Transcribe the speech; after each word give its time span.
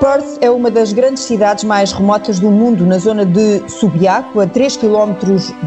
Perth 0.00 0.38
é 0.40 0.48
uma 0.48 0.70
das 0.70 0.92
grandes 0.92 1.24
cidades 1.24 1.64
mais 1.64 1.90
remotas 1.90 2.38
do 2.38 2.50
mundo, 2.50 2.86
na 2.86 2.98
zona 2.98 3.26
de 3.26 3.68
Subiaco, 3.68 4.40
a 4.40 4.46
3 4.46 4.76
km 4.76 5.12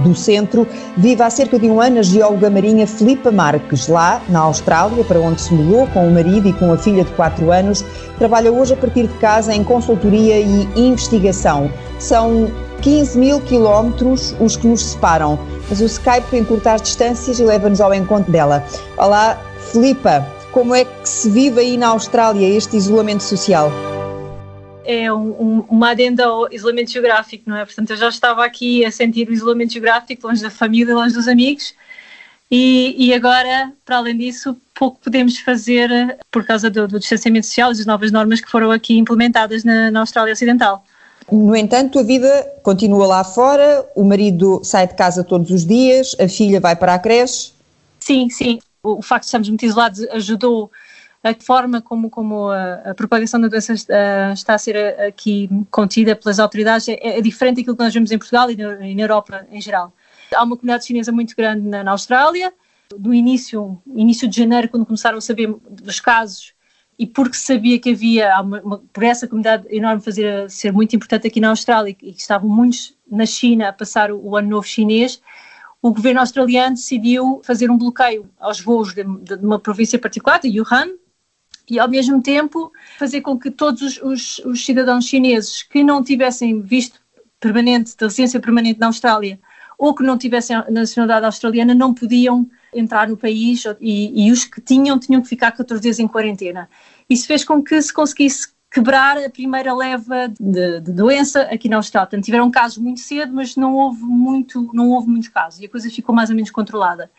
do 0.04 0.16
centro. 0.16 0.66
Vive 0.96 1.22
há 1.22 1.30
cerca 1.30 1.60
de 1.60 1.70
um 1.70 1.82
ano 1.82 2.00
a 2.00 2.02
geóloga 2.02 2.50
marinha 2.50 2.88
Filipa 2.88 3.30
Marques. 3.30 3.90
Lá, 3.90 4.22
na 4.30 4.40
Austrália, 4.40 5.04
para 5.04 5.20
onde 5.20 5.42
se 5.42 5.54
mudou 5.54 5.86
com 5.88 6.08
o 6.08 6.12
marido 6.12 6.48
e 6.48 6.54
com 6.54 6.72
a 6.72 6.78
filha 6.78 7.04
de 7.04 7.12
4 7.12 7.52
anos, 7.52 7.84
trabalha 8.18 8.54
hoje 8.54 8.74
a 8.74 8.78
partir 8.78 9.08
de 9.08 9.14
casa 9.16 9.54
em 9.54 9.66
consultoria 9.66 10.40
e 10.40 10.70
investigação. 10.78 11.70
São 12.00 12.50
15 12.82 13.20
mil 13.20 13.42
quilómetros 13.42 14.34
os 14.40 14.56
que 14.56 14.66
nos 14.66 14.92
separam, 14.92 15.38
mas 15.70 15.82
o 15.82 15.86
Skype 15.86 16.38
encurtar 16.38 16.78
distâncias 16.78 17.38
e 17.38 17.44
leva-nos 17.44 17.82
ao 17.82 17.94
encontro 17.94 18.32
dela. 18.32 18.64
Olá, 18.98 19.38
Filipa, 19.74 20.26
como 20.54 20.74
é 20.74 20.86
que 20.86 21.10
se 21.10 21.30
vive 21.30 21.60
aí 21.60 21.78
na 21.78 21.90
Austrália 21.90 22.48
este 22.48 22.78
isolamento 22.78 23.24
social? 23.24 23.70
É 24.86 25.12
um, 25.12 25.30
um, 25.30 25.66
uma 25.70 25.92
adenda 25.92 26.26
ao 26.26 26.52
isolamento 26.52 26.92
geográfico, 26.92 27.50
não 27.50 27.58
é? 27.58 27.66
Portanto, 27.66 27.92
eu 27.92 27.98
já 27.98 28.10
estava 28.10 28.46
aqui 28.46 28.84
a 28.86 28.92
sentir 28.92 29.28
o 29.30 29.34
isolamento 29.34 29.74
geográfico, 29.74 30.28
longe 30.28 30.42
da 30.42 30.50
família, 30.50 30.94
longe 30.94 31.14
dos 31.14 31.28
amigos, 31.28 31.74
e, 32.50 32.96
e 32.98 33.14
agora, 33.14 33.72
para 33.86 33.98
além 33.98 34.18
disso, 34.18 34.58
pouco 34.76 35.00
podemos 35.02 35.38
fazer 35.40 36.18
por 36.30 36.44
causa 36.44 36.70
do, 36.70 36.88
do 36.88 37.00
distanciamento 37.00 37.46
social 37.46 37.72
e 37.72 37.78
das 37.78 37.86
novas 37.86 38.12
normas 38.12 38.42
que 38.42 38.52
foram 38.52 38.72
aqui 38.72 38.98
implementadas 38.98 39.64
na, 39.64 39.90
na 39.90 40.02
Austrália 40.02 40.34
Ocidental. 40.34 40.84
No 41.32 41.56
entanto, 41.56 41.98
a 41.98 42.04
vida 42.04 42.46
continua 42.62 43.08
lá 43.08 43.24
fora, 43.24 43.88
o 43.96 44.04
marido 44.04 44.60
sai 44.66 44.86
de 44.86 44.96
casa 44.96 45.24
todos 45.24 45.50
os 45.50 45.66
dias, 45.66 46.14
a 46.20 46.28
filha 46.28 46.60
vai 46.60 46.76
para 46.76 46.94
a 46.94 47.00
creche. 47.00 47.54
Sim, 48.02 48.30
sim. 48.30 48.60
O, 48.84 49.00
o 49.00 49.02
facto 49.02 49.22
de 49.22 49.28
estarmos 49.28 49.48
muito 49.48 49.66
isolados 49.66 50.06
ajudou 50.10 50.70
a 51.24 51.36
forma 51.40 51.82
como, 51.82 52.10
como 52.10 52.50
a, 52.50 52.92
a 52.92 52.96
propagação 52.96 53.40
da 53.40 53.48
doença 53.48 53.74
está, 53.74 54.34
está 54.34 54.54
a 54.56 54.58
ser 54.58 54.78
aqui 55.02 55.50
contida 55.70 56.16
pelas 56.16 56.40
autoridades 56.40 56.88
é, 56.88 56.98
é, 57.00 57.22
diferente 57.22 57.58
daquilo 57.58 57.78
que 57.78 57.84
nós 57.84 57.94
vemos 57.94 58.12
em 58.12 58.18
Portugal 58.18 58.50
e 58.50 58.56
na, 58.56 58.88
e 58.88 58.96
na 58.96 59.02
Europa 59.04 59.46
em 59.52 59.62
geral. 59.62 59.94
Há 60.34 60.44
uma 60.44 60.56
comunidade 60.56 60.86
chinesa 60.86 61.12
muito 61.12 61.36
grande 61.36 61.68
na, 61.68 61.84
na 61.84 61.92
Austrália. 61.92 62.52
No 62.98 63.14
início, 63.14 63.82
início 63.96 64.28
de 64.28 64.36
janeiro, 64.36 64.68
quando 64.68 64.86
começaram 64.86 65.18
a 65.18 65.22
saber 65.22 65.56
dos 65.70 66.00
casos, 66.00 66.54
e 66.98 67.06
porque 67.06 67.36
sabia 67.36 67.80
que 67.80 67.92
havia, 67.92 68.40
uma, 68.42 68.62
uma, 68.62 68.78
por 68.92 69.04
essa 69.04 69.28
comunidade 69.28 69.66
enorme 69.70 70.02
fazer 70.02 70.50
ser 70.50 70.72
muito 70.74 70.96
importante 70.96 71.28
aqui 71.28 71.40
na 71.40 71.50
Austrália 71.50 71.92
e 71.92 71.94
que 71.94 72.10
estavam 72.12 72.50
muitos 72.50 72.96
na 73.10 73.26
China 73.26 73.70
a 73.70 73.74
passar 73.74 74.12
o, 74.12 74.24
o 74.24 74.36
ano 74.36 74.50
novo 74.50 74.68
chinês, 74.68 75.22
o 75.82 75.92
governo 75.92 76.20
australiano 76.20 76.76
decidiu 76.76 77.42
fazer 77.44 77.72
um 77.72 77.78
bloqueio 77.78 78.30
aos 78.40 78.60
voos 78.60 78.94
de, 78.94 79.04
de, 79.04 79.34
uma 79.36 79.58
província 79.58 79.98
particular, 79.98 80.40
de 80.40 80.60
Wuhan, 80.60 80.90
e 81.72 81.80
ao 81.80 81.90
mesmo 81.90 82.22
tempo 82.22 82.70
fazer 83.00 83.22
com 83.22 83.40
que 83.40 83.50
todos 83.50 83.82
os, 83.82 84.02
os, 84.02 84.40
os 84.40 84.66
cidadãos 84.66 85.06
chineses 85.06 85.64
que 85.64 85.82
não 85.86 86.04
tivessem 86.04 86.62
visto 86.62 87.00
permanente, 87.40 87.96
de 87.98 88.04
residência 88.04 88.42
permanente 88.42 88.78
na 88.78 88.88
Austrália 88.88 89.40
ou 89.78 89.96
que 89.96 90.04
não 90.04 90.18
tivessem 90.18 90.62
nacionalidade 90.70 91.26
australiana 91.26 91.74
não 91.74 91.94
podiam 91.94 92.46
entrar 92.74 93.08
no 93.08 93.16
país 93.16 93.64
e, 93.80 94.28
e, 94.28 94.32
os 94.32 94.44
que 94.44 94.60
tinham 94.60 95.00
tinham 95.00 95.22
que 95.22 95.30
ficar 95.30 95.54
14 95.54 95.82
dias 95.82 95.98
em 95.98 96.08
quarentena. 96.08 96.70
Isso 97.10 97.26
fez 97.26 97.46
com 97.46 97.64
que 97.64 97.82
se 97.82 97.94
conseguisse 97.94 98.50
quebrar 98.70 99.18
a 99.18 99.30
primeira 99.30 99.74
leva 99.74 100.28
de, 100.28 100.82
de, 100.82 100.92
doença 100.92 101.42
aqui 101.44 101.68
na 101.68 101.78
Austrália. 101.78 102.08
Portanto, 102.08 102.26
tiveram 102.26 102.52
casos 102.52 102.78
muito 102.78 103.00
cedo, 103.00 103.34
mas 103.34 103.56
não 103.56 103.76
houve 103.76 104.04
muito, 104.04 104.70
não 104.74 104.90
houve 104.90 105.08
muitos 105.08 105.30
casos 105.30 105.62
e 105.62 105.66
a 105.66 105.70
coisa 105.70 105.90
ficou 105.90 106.14
mais 106.14 106.30
ou 106.30 106.36
menos 106.36 106.52
controlada. 106.52 107.10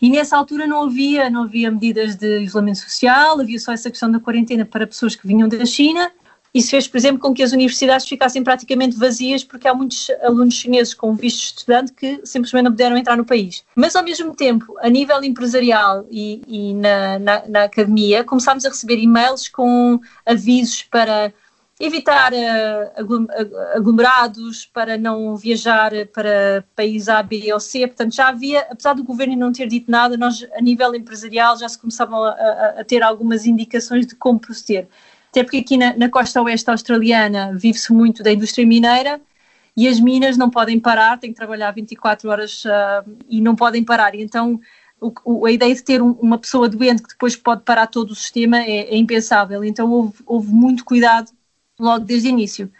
E 0.00 0.08
nessa 0.08 0.36
altura 0.36 0.66
não 0.66 0.84
havia, 0.84 1.28
não 1.28 1.42
havia 1.42 1.70
medidas 1.70 2.14
de 2.14 2.40
isolamento 2.40 2.78
social, 2.78 3.40
havia 3.40 3.58
só 3.58 3.72
essa 3.72 3.90
questão 3.90 4.10
da 4.10 4.20
quarentena 4.20 4.64
para 4.64 4.86
pessoas 4.86 5.16
que 5.16 5.26
vinham 5.26 5.48
da 5.48 5.66
China. 5.66 6.10
Isso 6.54 6.70
fez, 6.70 6.88
por 6.88 6.96
exemplo, 6.96 7.20
com 7.20 7.34
que 7.34 7.42
as 7.42 7.52
universidades 7.52 8.08
ficassem 8.08 8.42
praticamente 8.42 8.96
vazias, 8.96 9.44
porque 9.44 9.68
há 9.68 9.74
muitos 9.74 10.08
alunos 10.22 10.54
chineses 10.54 10.94
com 10.94 11.14
visto 11.14 11.38
de 11.38 11.44
estudante 11.46 11.92
que 11.92 12.20
simplesmente 12.24 12.64
não 12.64 12.70
puderam 12.72 12.96
entrar 12.96 13.16
no 13.16 13.24
país. 13.24 13.64
Mas, 13.76 13.94
ao 13.94 14.02
mesmo 14.02 14.34
tempo, 14.34 14.74
a 14.80 14.88
nível 14.88 15.22
empresarial 15.22 16.06
e, 16.10 16.42
e 16.48 16.74
na, 16.74 17.18
na, 17.18 17.48
na 17.48 17.64
academia, 17.64 18.24
começámos 18.24 18.64
a 18.64 18.70
receber 18.70 18.98
e-mails 18.98 19.48
com 19.48 20.00
avisos 20.24 20.82
para 20.84 21.32
evitar 21.80 22.32
uh, 22.32 23.28
aglomerados, 23.74 24.66
para 24.66 24.98
não 24.98 25.36
viajar 25.36 25.92
para 26.12 26.64
país 26.74 27.08
A, 27.08 27.22
B 27.22 27.52
ou 27.52 27.60
C. 27.60 27.86
Portanto, 27.86 28.14
já 28.14 28.28
havia, 28.28 28.66
apesar 28.70 28.94
do 28.94 29.04
governo 29.04 29.36
não 29.36 29.52
ter 29.52 29.68
dito 29.68 29.90
nada, 29.90 30.16
nós, 30.16 30.44
a 30.54 30.60
nível 30.60 30.94
empresarial, 30.94 31.56
já 31.56 31.68
se 31.68 31.78
começavam 31.78 32.24
a, 32.24 32.30
a, 32.30 32.80
a 32.80 32.84
ter 32.84 33.02
algumas 33.02 33.46
indicações 33.46 34.06
de 34.06 34.16
como 34.16 34.40
proceder. 34.40 34.88
Até 35.30 35.44
porque 35.44 35.58
aqui 35.58 35.76
na, 35.76 35.96
na 35.96 36.08
costa 36.08 36.42
oeste 36.42 36.68
australiana 36.70 37.52
vive-se 37.54 37.92
muito 37.92 38.22
da 38.22 38.32
indústria 38.32 38.66
mineira 38.66 39.20
e 39.76 39.86
as 39.86 40.00
minas 40.00 40.36
não 40.36 40.50
podem 40.50 40.80
parar, 40.80 41.18
têm 41.18 41.30
que 41.30 41.36
trabalhar 41.36 41.70
24 41.70 42.28
horas 42.28 42.64
uh, 42.64 43.08
e 43.28 43.40
não 43.40 43.54
podem 43.54 43.84
parar. 43.84 44.16
E 44.16 44.22
então, 44.22 44.58
o, 45.00 45.12
o, 45.24 45.46
a 45.46 45.52
ideia 45.52 45.72
de 45.72 45.84
ter 45.84 46.02
um, 46.02 46.10
uma 46.12 46.38
pessoa 46.38 46.68
doente 46.68 47.02
que 47.02 47.10
depois 47.10 47.36
pode 47.36 47.62
parar 47.62 47.86
todo 47.86 48.10
o 48.10 48.16
sistema 48.16 48.58
é, 48.58 48.92
é 48.92 48.96
impensável. 48.96 49.62
Então, 49.62 49.88
houve, 49.92 50.14
houve 50.26 50.48
muito 50.48 50.84
cuidado 50.84 51.30
logo 51.78 52.04
desde 52.04 52.28
o 52.28 52.30
início. 52.30 52.70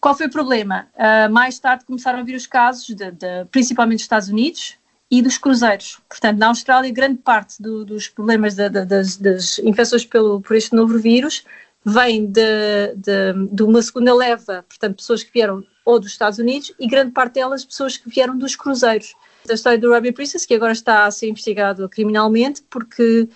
Qual 0.00 0.14
foi 0.16 0.26
o 0.26 0.30
problema? 0.30 0.86
Uh, 0.94 1.32
mais 1.32 1.58
tarde 1.58 1.84
começaram 1.84 2.20
a 2.20 2.22
vir 2.22 2.36
os 2.36 2.46
casos, 2.46 2.86
de, 2.86 3.10
de, 3.10 3.44
principalmente 3.50 3.96
dos 3.96 4.04
Estados 4.04 4.28
Unidos 4.28 4.76
e 5.10 5.22
dos 5.22 5.38
cruzeiros. 5.38 5.98
Portanto, 6.08 6.38
na 6.38 6.48
Austrália, 6.48 6.92
grande 6.92 7.18
parte 7.18 7.60
do, 7.60 7.84
dos 7.84 8.08
problemas 8.08 8.54
de, 8.54 8.68
das, 8.68 9.16
das, 9.16 9.58
infecções 9.58 10.04
pelo, 10.04 10.40
por 10.40 10.54
este 10.56 10.74
novo 10.74 10.98
vírus 10.98 11.44
vem 11.84 12.26
de, 12.26 12.94
de, 12.96 13.62
uma 13.62 13.80
segunda 13.80 14.14
leva, 14.14 14.64
portanto, 14.68 14.96
pessoas 14.96 15.22
que 15.22 15.32
vieram 15.32 15.64
ou 15.84 15.98
dos 15.98 16.10
Estados 16.10 16.38
Unidos 16.38 16.72
e 16.78 16.86
grande 16.86 17.12
parte 17.12 17.34
delas 17.34 17.64
pessoas 17.64 17.96
que 17.96 18.10
vieram 18.10 18.36
dos 18.36 18.54
cruzeiros. 18.54 19.14
Da 19.46 19.54
história 19.54 19.78
do 19.78 19.94
Ruby 19.94 20.12
Princess, 20.12 20.44
que 20.44 20.54
agora 20.54 20.72
está 20.72 21.06
a 21.06 21.10
ser 21.10 21.30
investigado 21.30 21.88
criminalmente, 21.88 22.62
porque 22.68 23.26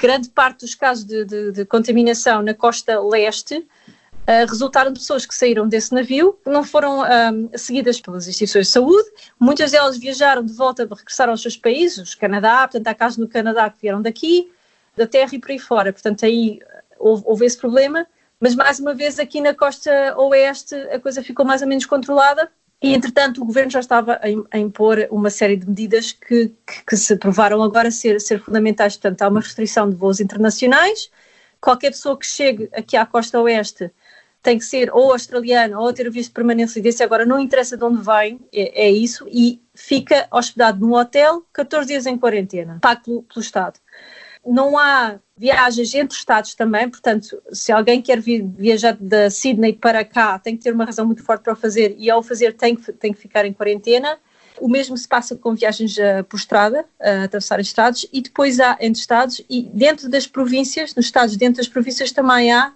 grande 0.00 0.28
parte 0.28 0.60
dos 0.60 0.76
casos 0.76 1.04
de, 1.04 1.64
contaminação 1.64 2.40
na 2.40 2.54
costa 2.54 3.00
leste 3.00 3.66
resultaram 4.48 4.92
de 4.92 5.00
pessoas 5.00 5.24
que 5.24 5.34
saíram 5.34 5.66
desse 5.66 5.94
navio, 5.94 6.38
não 6.44 6.62
foram 6.62 7.02
seguidas 7.56 8.00
pelas 8.00 8.28
instituições 8.28 8.66
de 8.66 8.72
saúde, 8.72 9.08
muitas 9.40 9.70
delas 9.70 9.96
viajaram 9.96 10.44
de 10.44 10.52
volta, 10.52 10.86
regressaram 10.86 11.32
aos 11.32 11.40
seus 11.40 11.56
países, 11.56 12.12
o 12.12 12.18
Canadá, 12.18 12.68
portanto 12.68 12.88
há 12.88 12.94
casos 12.94 13.18
no 13.18 13.26
Canadá 13.26 13.70
que 13.70 13.80
vieram 13.80 14.02
daqui, 14.02 14.52
da 14.94 15.06
terra 15.06 15.30
e 15.32 15.38
por 15.38 15.50
aí 15.50 15.58
fora, 15.58 15.92
portanto 15.92 16.26
aí 16.26 16.60
houve, 16.98 17.22
houve 17.24 17.46
esse 17.46 17.56
problema, 17.56 18.06
mas 18.38 18.54
mais 18.54 18.78
uma 18.78 18.94
vez 18.94 19.18
aqui 19.18 19.40
na 19.40 19.54
costa 19.54 19.90
oeste 20.18 20.74
a 20.74 21.00
coisa 21.00 21.22
ficou 21.22 21.46
mais 21.46 21.62
ou 21.62 21.68
menos 21.68 21.86
controlada 21.86 22.50
e, 22.80 22.94
entretanto, 22.94 23.42
o 23.42 23.44
governo 23.44 23.72
já 23.72 23.80
estava 23.80 24.20
a, 24.22 24.58
impor 24.58 25.08
uma 25.10 25.30
série 25.30 25.56
de 25.56 25.66
medidas 25.66 26.12
que, 26.12 26.52
que, 26.64 26.84
que, 26.86 26.96
se 26.96 27.16
provaram 27.16 27.60
agora 27.60 27.90
ser, 27.90 28.20
ser 28.20 28.40
fundamentais. 28.40 28.96
Portanto, 28.96 29.22
há 29.22 29.28
uma 29.28 29.40
restrição 29.40 29.90
de 29.90 29.96
voos 29.96 30.20
internacionais. 30.20 31.10
Qualquer 31.60 31.90
pessoa 31.90 32.16
que 32.16 32.24
chegue 32.24 32.68
aqui 32.72 32.96
à 32.96 33.04
costa 33.04 33.40
oeste 33.40 33.90
tem 34.48 34.56
que 34.56 34.64
ser 34.64 34.90
ou 34.94 35.12
australiano 35.12 35.78
ou 35.78 35.92
ter 35.92 36.10
visto 36.10 36.32
permanente 36.32 36.68
residência, 36.68 37.04
agora 37.04 37.26
não 37.26 37.38
interessa 37.38 37.76
de 37.76 37.84
onde 37.84 38.02
vem, 38.02 38.40
é, 38.50 38.86
é, 38.86 38.90
isso, 38.90 39.26
e 39.30 39.60
fica 39.74 40.26
hospedado 40.32 40.80
num 40.80 40.94
hotel 40.94 41.44
14 41.52 41.86
dias 41.86 42.06
em 42.06 42.16
quarentena, 42.16 42.78
pago 42.80 43.02
pelo, 43.02 43.22
pelo 43.24 43.42
Estado. 43.42 43.78
Não 44.46 44.78
há 44.78 45.16
viagens 45.36 45.94
entre 45.94 46.16
Estados 46.16 46.54
também, 46.54 46.88
portanto, 46.88 47.42
se 47.52 47.70
alguém 47.70 48.00
quer 48.00 48.22
viajar 48.22 48.96
da 48.98 49.28
Sydney 49.28 49.74
para 49.74 50.02
cá, 50.02 50.38
tem 50.38 50.56
que 50.56 50.62
ter 50.62 50.72
uma 50.72 50.86
razão 50.86 51.04
muito 51.04 51.22
forte 51.22 51.42
para 51.42 51.52
o 51.52 51.56
fazer 51.56 51.94
e 51.98 52.08
ao 52.08 52.22
fazer 52.22 52.54
tem 52.54 52.74
que, 52.74 52.90
tem 52.90 53.12
que 53.12 53.20
ficar 53.20 53.44
em 53.44 53.52
quarentena. 53.52 54.16
O 54.58 54.66
mesmo 54.66 54.96
se 54.96 55.06
passa 55.06 55.36
com 55.36 55.54
viagens 55.54 55.94
uh, 55.98 56.24
por 56.26 56.38
estrada, 56.38 56.86
uh, 56.98 57.24
atravessar 57.24 57.60
estados, 57.60 58.06
e 58.10 58.22
depois 58.22 58.58
há 58.58 58.78
entre 58.80 58.98
estados, 59.00 59.42
e 59.48 59.62
dentro 59.62 60.08
das 60.08 60.26
províncias, 60.26 60.94
nos 60.94 61.04
estados 61.04 61.36
dentro 61.36 61.58
das 61.58 61.68
províncias 61.68 62.12
também 62.12 62.50
há 62.50 62.72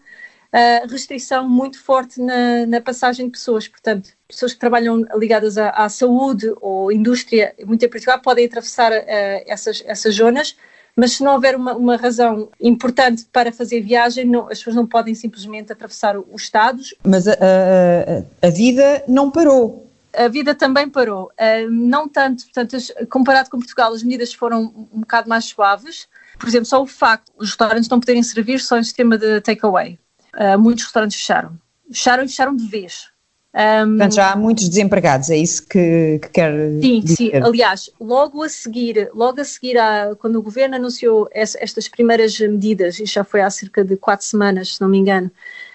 uh, 0.52 0.88
restrição 0.88 1.48
muito 1.48 1.82
forte 1.82 2.20
na, 2.20 2.66
na, 2.66 2.80
passagem 2.80 3.26
de 3.26 3.32
pessoas. 3.32 3.66
Portanto, 3.66 4.10
pessoas 4.28 4.52
que 4.52 4.58
trabalham 4.58 5.04
ligadas 5.16 5.56
à, 5.58 5.70
à 5.70 5.88
saúde 5.88 6.52
ou 6.60 6.92
indústria, 6.92 7.54
muito 7.64 7.84
em 7.84 7.88
particular, 7.88 8.18
podem 8.18 8.46
atravessar 8.46 8.92
uh, 8.92 9.04
essas, 9.46 9.82
essas 9.86 10.14
zonas, 10.14 10.56
mas 10.94 11.12
se 11.12 11.24
não 11.24 11.32
houver 11.32 11.56
uma, 11.56 11.74
uma 11.74 11.96
razão 11.96 12.50
importante 12.60 13.26
para 13.32 13.50
fazer 13.50 13.80
viagem, 13.80 14.26
não, 14.26 14.42
as 14.50 14.58
pessoas 14.58 14.76
não 14.76 14.86
podem 14.86 15.14
simplesmente 15.14 15.72
atravessar 15.72 16.18
os 16.18 16.42
Estados. 16.42 16.94
Mas 17.02 17.26
a, 17.26 17.32
a, 17.32 18.46
a 18.46 18.50
vida 18.50 19.02
não 19.08 19.30
parou 19.30 19.90
a 20.14 20.28
vida 20.28 20.54
também 20.54 20.90
parou. 20.90 21.32
Uh, 21.40 21.70
não 21.70 22.06
tanto, 22.06 22.44
portanto, 22.44 22.76
comparado 23.08 23.48
com 23.48 23.58
Portugal, 23.58 23.94
as 23.94 24.02
medidas 24.02 24.34
foram 24.34 24.64
um, 24.64 24.88
um 24.92 25.00
bocado 25.00 25.26
mais 25.26 25.46
suaves. 25.46 26.06
Por 26.38 26.46
exemplo, 26.46 26.66
só 26.66 26.82
o 26.82 26.86
facto 26.86 27.26
de 27.26 27.32
os 27.38 27.48
restaurantes 27.48 27.88
não 27.88 27.98
poderem 27.98 28.22
servir 28.22 28.60
só 28.60 28.76
em 28.76 28.84
sistema 28.84 29.16
de 29.16 29.40
takeaway. 29.40 29.98
Uh, 30.34 30.58
muitos 30.58 30.84
restaurantes 30.84 31.18
fecharam. 31.18 31.58
Fecharam 31.90 32.24
e 32.24 32.28
fecharam 32.28 32.56
de 32.56 32.66
vez. 32.66 33.12
Um, 33.54 33.98
Portanto, 33.98 34.14
já 34.14 34.32
há 34.32 34.36
muitos 34.36 34.66
desempregados, 34.66 35.28
é 35.28 35.36
isso 35.36 35.66
que, 35.66 36.18
que 36.22 36.28
quer 36.30 36.52
sim, 36.80 37.00
dizer? 37.00 37.16
Sim, 37.16 37.30
aliás, 37.34 37.90
logo 38.00 38.42
a 38.42 38.48
seguir, 38.48 39.10
logo 39.14 39.42
a 39.42 39.44
seguir, 39.44 39.76
a, 39.76 40.14
quando 40.18 40.36
o 40.36 40.42
governo 40.42 40.76
anunciou 40.76 41.28
essa, 41.30 41.58
estas 41.62 41.86
primeiras 41.86 42.38
medidas, 42.40 42.98
e 42.98 43.04
já 43.04 43.22
foi 43.22 43.42
há 43.42 43.50
cerca 43.50 43.84
de 43.84 43.94
quatro 43.94 44.24
semanas, 44.24 44.76
se 44.76 44.80
não 44.80 44.88
me 44.88 44.96
engano, 44.96 45.30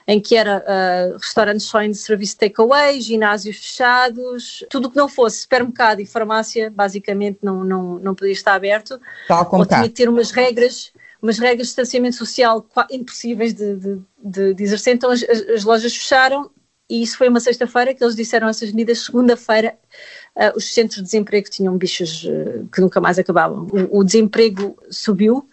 em 0.08 0.20
que 0.20 0.36
era 0.36 0.64
uh, 0.66 1.18
restaurantes 1.18 1.68
só 1.68 1.82
em 1.82 1.94
serviço 1.94 2.38
takeaway, 2.38 3.00
ginásios 3.00 3.58
fechados, 3.58 4.66
tudo 4.72 4.88
o 4.88 4.92
que 4.92 4.98
não 4.98 5.08
fosse 5.08 5.42
supermercado 5.42 6.00
e 6.00 6.06
farmácia, 6.06 6.72
basicamente 6.72 7.40
não, 7.44 7.64
não, 7.64 8.00
não 8.00 8.16
podia 8.16 8.34
estar 8.34 8.56
aberto. 8.56 9.00
Tal 9.28 9.46
como 9.46 9.62
ou 9.62 9.70
cá. 9.70 9.78
tinha 9.78 9.90
que 9.90 9.96
ter 9.96 10.10
umas 10.10 10.32
regras 10.32 10.92
umas 11.22 11.40
regras 11.40 11.68
de 11.68 11.74
distanciamento 11.74 12.16
social 12.16 12.66
impossíveis 12.92 13.54
de, 13.54 13.76
de, 13.76 14.02
de, 14.24 14.54
de 14.54 14.64
exercer, 14.64 14.96
então 14.96 15.12
as, 15.12 15.24
as, 15.24 15.64
lojas 15.64 15.96
fecharam 15.96 16.50
e 16.90 17.04
isso 17.04 17.18
foi 17.18 17.28
uma 17.28 17.40
sexta-feira 17.40 17.94
que 17.94 18.04
eles 18.04 18.16
disseram 18.16 18.48
essas 18.48 18.72
medidas, 18.72 19.00
segunda-feira 19.00 19.78
uh, 20.36 20.58
os 20.58 20.74
centros 20.74 20.98
de 20.98 21.04
desemprego 21.04 21.50
tinham 21.50 21.78
bichos 21.78 22.24
uh, 22.24 22.68
que 22.72 22.80
nunca 22.80 23.02
mais 23.02 23.20
acabavam. 23.20 23.68
O, 23.92 24.00
o 24.00 24.04
desemprego 24.04 24.78
subiu, 24.90 25.48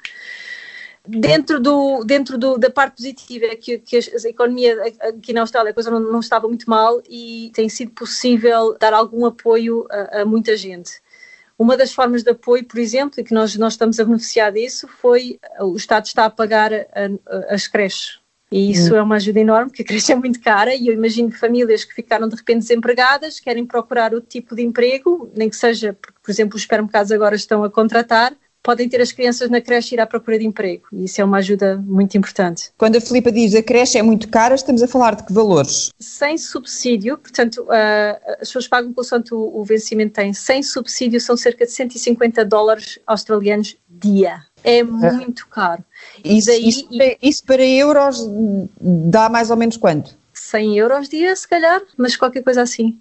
Dentro, 1.07 1.61
do, 1.61 2.03
dentro 2.03 2.39
do, 2.39 2.57
da 2.57 2.71
parte 2.71 2.97
positiva 2.97 3.45
é 3.45 3.57
que, 3.57 3.79
que 3.79 3.99
a, 3.99 4.29
economia 4.29 4.75
aqui 5.01 5.35
na 5.35 5.43
Austrália 5.43 5.71
a 5.71 5.75
coisa 5.75 5.91
não, 5.91 6.01
não, 6.01 6.21
estava 6.21 6.49
muito 6.49 6.69
mal 6.69 7.03
e 7.07 7.53
tem 7.55 7.69
sido 7.69 7.91
possível 7.91 8.75
dar 8.81 8.95
algum 8.95 9.27
apoio 9.27 9.87
a, 9.91 10.23
a, 10.23 10.25
muita 10.25 10.57
gente. 10.57 10.93
Uma 11.59 11.77
das 11.77 11.93
formas 11.93 12.23
de 12.23 12.31
apoio, 12.31 12.65
por 12.65 12.79
exemplo, 12.79 13.21
e 13.21 13.25
que 13.25 13.33
nós, 13.33 13.55
nós 13.57 13.75
estamos 13.75 14.01
a 14.01 14.05
beneficiar 14.05 14.53
disso, 14.53 14.89
foi 14.89 15.39
o 15.61 15.77
Estado 15.77 16.07
está 16.07 16.25
a 16.25 16.31
pagar 16.31 16.73
a, 16.73 17.55
as 17.55 17.67
creches. 17.67 18.19
E 18.51 18.71
isso 18.71 18.95
hum. 18.95 18.97
é 18.97 19.03
uma 19.03 19.17
ajuda 19.17 19.41
enorme, 19.41 19.71
porque 19.71 19.83
a 19.83 19.85
creche 19.85 20.13
é 20.13 20.15
muito 20.15 20.41
cara 20.41 20.75
e 20.75 20.87
eu 20.87 20.95
imagino 20.95 21.31
que 21.31 21.37
famílias 21.37 21.85
que 21.85 21.95
ficaram 21.95 22.29
de 22.29 22.37
repente 22.37 22.59
desempregadas 22.59 23.41
querem 23.41 23.67
procurar 23.67 24.15
outro 24.15 24.29
tipo 24.29 24.55
de 24.55 24.63
emprego, 24.63 25.31
nem 25.35 25.49
que 25.49 25.57
seja, 25.57 25.97
porque, 26.01 26.19
por 26.23 26.31
exemplo, 26.31 26.57
os 26.57 26.63
supermercados 26.63 27.11
agora 27.11 27.35
estão 27.35 27.65
a 27.65 27.71
contratar, 27.71 28.33
podem 28.65 28.89
ter 28.89 29.01
as 29.03 29.13
crianças 29.13 29.51
na 29.51 29.61
creche 29.61 29.95
e 29.95 29.99
ir 29.99 30.01
à 30.01 30.07
procura 30.07 30.39
de 30.39 30.47
emprego. 30.47 30.85
E 30.91 31.05
isso 31.05 31.21
é 31.21 31.25
uma 31.25 31.37
ajuda 31.37 31.77
muito 31.77 32.17
importante. 32.17 32.71
Quando 32.79 32.97
a 32.97 33.01
Filipa 33.01 33.31
diz 33.31 33.55
a 33.55 33.63
creche 33.63 33.99
é 33.99 34.03
muito 34.03 34.27
cara, 34.29 34.55
estamos 34.55 34.83
a 34.83 34.89
falar 34.89 35.15
de 35.15 35.25
que 35.25 35.33
valores? 35.35 35.91
Sem 36.01 36.39
subsídio, 36.39 37.19
portanto, 37.19 37.59
uh, 37.65 38.33
as 38.41 38.49
pessoas 38.49 38.67
pagam 38.67 38.93
consoante 38.95 39.35
o, 39.35 39.61
o 39.61 39.63
vencimento 39.65 40.15
tem. 40.15 40.33
Sem 40.33 40.63
subsídio 40.63 41.21
são 41.21 41.37
cerca 41.37 41.67
de 41.67 41.73
150 41.73 42.43
dólares 42.47 42.99
australianos 43.07 43.77
dia. 43.87 44.43
É 44.65 44.83
muito 44.83 45.47
caro. 45.49 45.85
Isso, 46.25 46.47
daí, 46.47 46.67
isso, 46.67 46.89
isso 47.23 47.45
para 47.45 47.63
euros 47.63 48.19
dá 48.81 49.29
mais 49.29 49.51
ou 49.51 49.59
menos 49.59 49.77
quanto? 49.77 50.17
100 50.33 50.79
euros 50.79 51.09
dia, 51.11 51.37
se 51.37 51.47
calhar, 51.47 51.83
mas 51.99 52.17
qualquer 52.17 52.43
coisa 52.43 52.63
assim. 52.63 52.99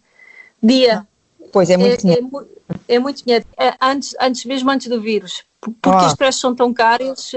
Dia. 0.62 1.07
Pois 1.54 1.69
é 1.69 1.77
muito 1.77 1.94
é, 1.94 1.98
dinheiro. 1.98 2.48
É, 2.88 2.95
é 2.95 3.00
muito 3.00 3.24
dinheiro. 3.24 3.45
É, 3.57 3.74
antes, 3.81 4.13
antes, 4.19 4.44
mesmo 4.44 4.69
antes 4.69 4.88
do 4.88 5.01
vírus, 5.01 5.44
porque 5.81 6.04
ah. 6.04 6.07
os 6.07 6.15
preços 6.15 6.42
são 6.42 6.56
tão 6.56 6.74
caros, 6.74 7.31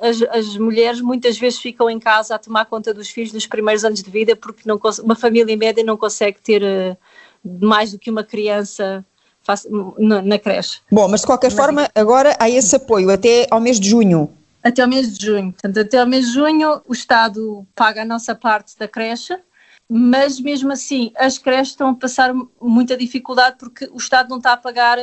as, 0.00 0.22
as, 0.22 0.56
mulheres 0.56 1.00
muitas 1.00 1.38
vezes 1.38 1.58
ficam 1.58 1.88
em 1.90 1.98
casa 1.98 2.34
a 2.34 2.38
tomar 2.38 2.66
conta 2.66 2.92
dos 2.92 3.08
filhos 3.08 3.32
nos 3.32 3.46
primeiros 3.46 3.84
anos 3.84 4.02
de 4.02 4.10
vida, 4.10 4.36
porque 4.36 4.62
não, 4.64 4.80
uma 5.02 5.14
família 5.14 5.56
média 5.56 5.82
não 5.82 5.96
consegue 5.96 6.40
ter 6.40 6.62
uh, 6.62 6.96
mais 7.64 7.92
do 7.92 7.98
que 7.98 8.10
uma 8.10 8.24
criança 8.24 9.04
na, 9.98 10.22
na 10.22 10.38
creche. 10.38 10.80
Bom, 10.90 11.08
mas 11.08 11.20
de 11.20 11.26
qualquer 11.26 11.50
mas, 11.50 11.56
forma, 11.56 11.88
agora 11.94 12.36
há 12.38 12.48
esse 12.48 12.76
apoio 12.76 13.10
até 13.10 13.46
ao 13.50 13.60
mês 13.60 13.80
de 13.80 13.88
junho. 13.88 14.30
Até 14.62 14.82
ao 14.82 14.88
mês 14.88 15.16
de 15.16 15.26
junho. 15.26 15.52
Portanto, 15.52 15.78
até 15.78 15.98
ao 15.98 16.06
mês 16.06 16.26
de 16.26 16.32
junho 16.32 16.80
o 16.86 16.92
Estado 16.92 17.66
paga 17.74 18.02
a 18.02 18.04
nossa 18.04 18.34
parte 18.34 18.76
da 18.78 18.88
creche 18.88 19.36
mas 19.88 20.40
mesmo 20.40 20.72
assim 20.72 21.12
as 21.16 21.38
creches 21.38 21.68
estão 21.68 21.90
a 21.90 21.94
passar 21.94 22.34
muita 22.60 22.96
dificuldade 22.96 23.56
porque 23.58 23.88
o 23.92 23.96
Estado 23.96 24.28
não 24.28 24.38
está 24.38 24.52
a 24.52 24.56
pagar, 24.56 24.98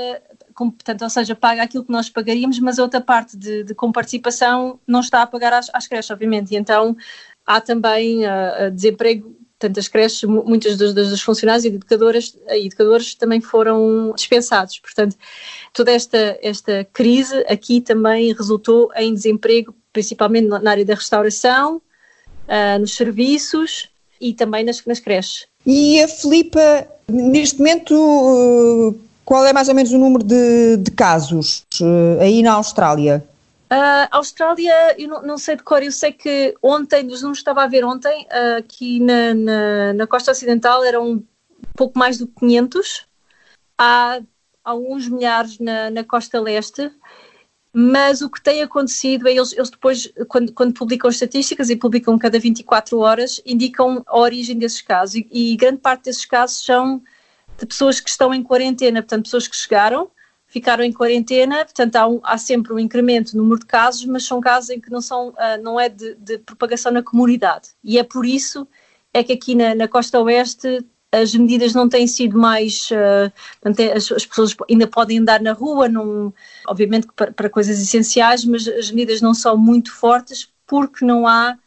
eh, 0.54 0.72
portanto, 0.72 1.02
ou 1.02 1.10
seja, 1.10 1.36
paga 1.36 1.64
aquilo 1.64 1.84
que 1.84 1.92
nós 1.92 2.10
pagaríamos, 2.10 2.60
mas 2.60 2.80
a 2.80 2.84
outra 2.84 3.02
parte 3.02 3.38
de, 3.38 3.64
de 3.64 3.76
comparticipação 3.76 4.80
não 4.88 5.00
está 5.00 5.22
a 5.22 5.28
pagar 5.28 5.54
às, 5.54 5.70
às 5.74 5.88
creches, 5.88 6.12
obviamente, 6.12 6.52
e 6.52 6.58
então 6.58 6.96
há 7.46 7.60
também 7.60 8.22
uh, 8.26 8.72
desemprego, 8.72 9.36
portanto 9.60 9.80
as 9.80 9.88
creches, 9.88 10.24
muitas 10.24 10.78
dos, 10.78 10.94
dos 10.94 11.22
funcionários 11.22 11.66
e 11.66 11.70
educadoras, 11.70 12.38
educadores 12.48 13.16
também 13.16 13.42
foram 13.42 14.14
dispensados, 14.16 14.80
portanto 14.80 15.18
toda 15.74 15.92
esta, 15.92 16.38
esta 16.42 16.88
crise 16.94 17.38
aqui 17.50 17.82
também 17.82 18.34
resultou 18.34 18.90
em 18.96 19.14
desemprego, 19.14 19.76
principalmente 19.92 20.48
na 20.48 20.72
área 20.72 20.86
da 20.86 20.96
restauração, 20.96 21.78
uh, 21.78 22.80
nos 22.80 22.96
serviços, 22.96 23.94
e 24.24 24.34
também 24.34 24.64
nas, 24.64 24.84
nas 24.86 25.00
creches. 25.00 25.46
E 25.66 26.02
a 26.02 26.08
Filipa, 26.08 26.88
neste 27.10 27.58
momento, 27.58 28.96
qual 29.26 29.46
é 29.46 29.54
mais 29.54 29.70
ou 29.70 29.76
menos 29.76 29.92
o 29.92 29.98
número 29.98 30.24
de, 30.24 30.78
de 30.78 30.92
casos 30.92 31.66
uh, 31.82 32.22
aí 32.22 32.42
na 32.42 32.54
Austrália? 32.54 33.26
Uh, 33.72 34.08
Austrália, 34.12 34.96
eu 35.00 35.08
não, 35.08 35.22
não, 35.24 35.38
sei 35.38 35.56
de 35.56 35.64
cor, 35.64 35.82
eu 35.82 35.92
sei 35.92 36.12
que 36.12 36.54
ontem, 36.62 37.08
dos 37.08 37.22
números 37.22 37.40
estava 37.40 37.64
a 37.64 37.68
ver 37.68 37.84
ontem, 37.84 38.26
uh, 38.26 38.60
aqui 38.60 39.00
na, 39.00 39.34
na, 39.34 39.94
na, 39.94 40.08
costa 40.08 40.32
ocidental 40.32 40.84
eram 40.84 41.24
pouco 41.76 41.98
mais 41.98 42.20
do 42.20 42.28
que 42.28 42.40
500, 42.42 43.08
há 43.78 44.20
alguns 44.64 45.08
milhares 45.08 45.58
na, 45.58 45.90
na 45.90 46.04
costa 46.04 46.40
leste, 46.40 46.92
mas 47.74 48.22
o 48.22 48.30
que 48.30 48.40
tem 48.40 48.62
acontecido 48.62 49.28
é 49.28 49.32
eles, 49.32 49.52
eles 49.54 49.72
depois, 49.72 50.14
quando, 50.28 50.54
quando, 50.54 50.74
publicam 50.76 51.10
estatísticas 51.10 51.72
e 51.72 51.76
publicam 51.76 52.20
cada 52.20 52.38
24 52.38 53.00
horas, 53.00 53.42
indicam 53.44 54.04
a 54.06 54.20
origem 54.20 54.56
desses 54.56 54.82
casos 54.82 55.16
e, 55.16 55.28
e, 55.32 55.56
grande 55.56 55.80
parte 55.80 56.04
desses 56.04 56.26
casos 56.26 56.64
são 56.64 57.02
de 57.64 57.68
pessoas 57.68 58.00
que 58.02 58.10
estão 58.10 58.34
em 58.34 58.44
quarentena, 58.44 59.02
portanto, 59.02 59.24
pessoas 59.24 59.48
que 59.48 59.56
chegaram, 59.56 60.12
ficaram 60.48 60.84
em 60.84 60.92
quarentena, 60.92 61.64
portanto, 61.64 61.96
há, 61.96 62.08
um, 62.08 62.20
há 62.24 62.38
sempre 62.38 62.74
um 62.74 62.80
incremento 62.80 63.36
no 63.36 63.44
número 63.44 63.62
de 63.62 63.66
casos, 63.66 64.06
mas 64.06 64.26
são 64.26 64.42
casos 64.42 64.70
em 64.70 64.80
que 64.80 64.92
não, 64.92 65.02
são, 65.02 65.30
uh, 65.30 65.62
não 65.62 65.80
é 65.80 65.88
de, 65.90 66.14
de, 66.16 66.38
propagação 66.40 66.92
na 66.92 67.02
comunidade. 67.02 67.70
E 67.84 67.98
é 67.98 68.04
por 68.04 68.26
isso 68.26 68.68
é 69.14 69.24
que 69.24 69.32
aqui 69.32 69.56
na, 69.56 69.74
na 69.74 69.88
costa 69.88 70.20
oeste 70.20 70.86
as 71.12 71.34
medidas 71.36 71.74
não 71.74 71.88
têm 71.88 72.06
sido 72.06 72.38
mais. 72.38 72.90
Uh, 72.92 73.32
as, 73.96 74.12
as, 74.12 74.26
pessoas 74.26 74.56
ainda 74.70 74.88
podem 74.88 75.20
andar 75.20 75.42
na 75.42 75.54
rua, 75.54 75.88
obviamente 76.68 77.08
para, 77.16 77.32
para, 77.32 77.50
coisas 77.50 77.80
essenciais, 77.80 78.44
mas 78.44 78.68
as 78.68 78.92
medidas 78.92 79.22
não 79.22 79.34
são 79.34 79.56
muito 79.56 79.92
fortes 79.94 80.50
porque 80.68 81.06
não 81.06 81.28
há 81.28 81.58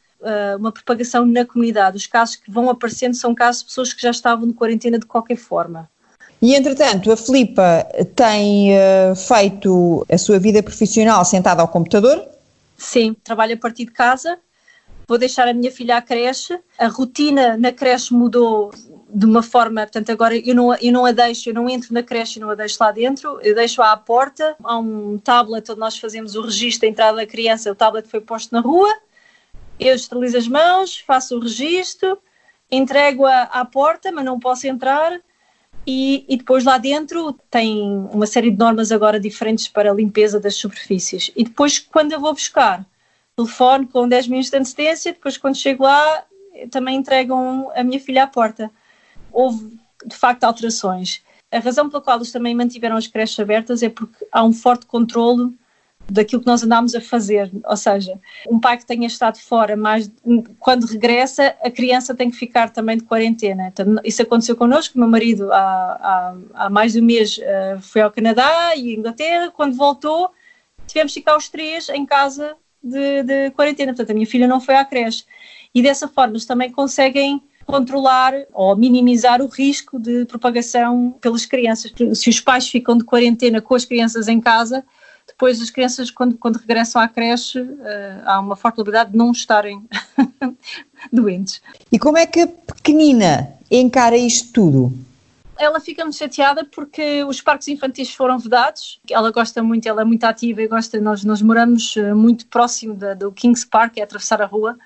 uma 0.58 0.72
propagação 0.72 1.24
na 1.26 1.44
comunidade. 1.44 1.96
Os 1.96 2.06
casos 2.06 2.36
que 2.36 2.50
vão 2.50 2.68
aparecendo 2.68 3.14
são 3.14 3.34
casos 3.34 3.62
de 3.62 3.68
pessoas 3.68 3.92
que 3.92 4.02
já 4.02 4.10
estavam 4.10 4.46
de 4.48 4.54
quarentena 4.54 4.98
de 4.98 5.06
qualquer 5.06 5.36
forma. 5.36 5.88
E 6.40 6.54
entretanto, 6.54 7.10
a 7.10 7.16
Filipa 7.16 7.86
tem 8.14 8.72
uh, 8.72 9.16
feito 9.16 10.06
a 10.10 10.18
sua 10.18 10.38
vida 10.38 10.62
profissional 10.62 11.24
sentada 11.24 11.62
ao 11.62 11.68
computador? 11.68 12.26
Sim, 12.76 13.16
trabalho 13.24 13.54
a 13.54 13.56
partir 13.56 13.86
de 13.86 13.92
casa. 13.92 14.38
Vou 15.08 15.18
deixar 15.18 15.48
a 15.48 15.54
minha 15.54 15.70
filha 15.70 15.96
à 15.96 16.02
creche. 16.02 16.58
A 16.78 16.88
rotina 16.88 17.56
na 17.56 17.72
creche 17.72 18.12
mudou 18.12 18.70
de 19.08 19.24
uma 19.24 19.42
forma, 19.42 19.82
portanto, 19.82 20.10
agora 20.10 20.36
eu 20.36 20.54
não, 20.54 20.74
eu 20.74 20.92
não 20.92 21.06
a 21.06 21.12
deixo, 21.12 21.48
eu 21.48 21.54
não 21.54 21.70
entro 21.70 21.94
na 21.94 22.02
creche 22.02 22.38
e 22.38 22.42
não 22.42 22.50
a 22.50 22.54
deixo 22.54 22.76
lá 22.80 22.90
dentro, 22.90 23.40
eu 23.40 23.54
deixo-a 23.54 23.92
à 23.92 23.96
porta, 23.96 24.56
há 24.62 24.78
um 24.78 25.16
tablet 25.16 25.70
onde 25.70 25.80
nós 25.80 25.96
fazemos 25.96 26.34
o 26.34 26.42
registro 26.42 26.82
da 26.82 26.88
entrada 26.88 27.16
da 27.16 27.26
criança, 27.26 27.70
o 27.70 27.74
tablet 27.74 28.06
foi 28.08 28.20
posto 28.20 28.52
na 28.52 28.60
rua, 28.60 28.92
eu 29.78 29.94
esterilizo 29.94 30.36
as 30.36 30.48
mãos, 30.48 30.98
faço 30.98 31.36
o 31.36 31.40
registro, 31.40 32.18
entrego-a 32.70 33.42
à 33.44 33.64
porta, 33.64 34.10
mas 34.10 34.24
não 34.24 34.40
posso 34.40 34.66
entrar, 34.66 35.20
e, 35.86 36.24
e, 36.28 36.36
depois 36.36 36.64
lá 36.64 36.78
dentro 36.78 37.32
tem 37.48 37.80
uma 38.12 38.26
série 38.26 38.50
de 38.50 38.58
normas 38.58 38.90
agora 38.90 39.20
diferentes 39.20 39.68
para 39.68 39.90
a 39.90 39.94
limpeza 39.94 40.40
das 40.40 40.56
superfícies. 40.56 41.30
E 41.36 41.44
depois, 41.44 41.78
quando 41.78 42.10
eu 42.10 42.18
vou 42.18 42.32
buscar, 42.32 42.84
telefone 43.36 43.86
com 43.86 44.08
10 44.08 44.26
minutos 44.26 44.50
de 44.50 44.56
antecedência, 44.56 45.12
depois 45.12 45.38
quando 45.38 45.54
chego 45.54 45.84
lá, 45.84 46.24
também 46.72 46.96
entregam 46.96 47.70
a 47.72 47.84
minha 47.84 48.00
filha 48.00 48.24
à 48.24 48.26
porta 48.26 48.68
houve 49.36 49.78
de 50.04 50.16
facto 50.16 50.44
alterações. 50.44 51.22
A 51.52 51.58
razão 51.58 51.90
pela 51.90 52.02
qual 52.02 52.16
eles 52.16 52.32
também 52.32 52.54
mantiveram 52.54 52.96
as 52.96 53.06
creches 53.06 53.38
abertas 53.38 53.82
é 53.82 53.90
porque 53.90 54.26
há 54.32 54.42
um 54.42 54.52
forte 54.52 54.86
controle 54.86 55.54
daquilo 56.08 56.40
que 56.40 56.46
nós 56.46 56.62
andámos 56.62 56.94
a 56.94 57.00
fazer, 57.00 57.50
ou 57.64 57.76
seja, 57.76 58.18
um 58.48 58.60
pai 58.60 58.76
que 58.76 58.86
tenha 58.86 59.06
estado 59.06 59.38
fora, 59.38 59.76
mas 59.76 60.10
quando 60.58 60.84
regressa, 60.84 61.54
a 61.62 61.70
criança 61.70 62.14
tem 62.14 62.30
que 62.30 62.36
ficar 62.36 62.70
também 62.70 62.96
de 62.96 63.04
quarentena. 63.04 63.68
Então, 63.68 63.96
isso 64.04 64.22
aconteceu 64.22 64.54
connosco, 64.54 64.98
meu 64.98 65.08
marido 65.08 65.52
há, 65.52 65.56
há, 65.56 66.36
há 66.54 66.70
mais 66.70 66.92
de 66.92 67.00
um 67.00 67.04
mês 67.04 67.38
uh, 67.38 67.80
foi 67.80 68.02
ao 68.02 68.10
Canadá 68.10 68.76
e 68.76 68.94
Inglaterra, 68.94 69.52
quando 69.54 69.74
voltou 69.74 70.30
tivemos 70.86 71.12
que 71.12 71.20
ficar 71.20 71.36
os 71.36 71.48
três 71.48 71.88
em 71.88 72.06
casa 72.06 72.56
de, 72.82 73.22
de 73.22 73.50
quarentena, 73.50 73.92
portanto 73.92 74.10
a 74.10 74.14
minha 74.14 74.26
filha 74.26 74.46
não 74.46 74.60
foi 74.60 74.76
à 74.76 74.84
creche. 74.84 75.24
E 75.74 75.82
dessa 75.82 76.08
forma 76.08 76.32
eles 76.32 76.46
também 76.46 76.70
conseguem 76.70 77.42
controlar 77.66 78.32
ou 78.52 78.76
minimizar 78.76 79.42
o 79.42 79.46
risco 79.46 79.98
de 79.98 80.24
propagação 80.26 81.16
pelas 81.20 81.44
crianças. 81.44 81.92
Se 82.14 82.30
os 82.30 82.40
pais 82.40 82.68
ficam 82.68 82.96
de 82.96 83.04
quarentena 83.04 83.60
com 83.60 83.74
as 83.74 83.84
crianças 83.84 84.28
em 84.28 84.40
casa, 84.40 84.84
depois 85.36 85.60
as 85.60 85.68
crianças, 85.68 86.10
quando, 86.10 86.38
quando 86.38 86.56
regressam 86.56 87.00
à 87.00 87.06
creche, 87.06 87.60
uh, 87.60 88.22
há 88.24 88.40
uma 88.40 88.56
forte 88.56 88.76
probabilidade 88.76 89.10
de 89.10 89.18
não 89.18 89.32
estarem 89.32 89.86
doentes. 91.12 91.60
E 91.92 91.98
como 91.98 92.16
é 92.16 92.24
que 92.24 92.40
a 92.40 92.46
pequenina 92.46 93.52
encara 93.70 94.16
isto 94.16 94.50
tudo? 94.50 94.92
Ela 95.58 95.78
fica 95.78 96.02
muito 96.04 96.16
chateada 96.16 96.64
porque 96.64 97.22
os 97.24 97.42
parques 97.42 97.68
infantis 97.68 98.14
foram 98.14 98.38
vedados. 98.38 98.98
Ela 99.10 99.30
gosta 99.30 99.62
muito, 99.62 99.86
ela 99.86 100.00
é 100.00 100.04
muito 100.06 100.24
ativa 100.24 100.62
e 100.62 100.68
gosta. 100.68 100.98
Nós, 101.00 101.22
nós 101.22 101.42
moramos 101.42 101.94
eh, 101.98 102.14
muito 102.14 102.46
próximo 102.46 102.94
da, 102.94 103.12
do 103.12 103.30
Kings 103.30 103.66
Park, 103.66 103.98
é 103.98 104.02
atravessar 104.02 104.40
a 104.40 104.46
rua 104.46 104.78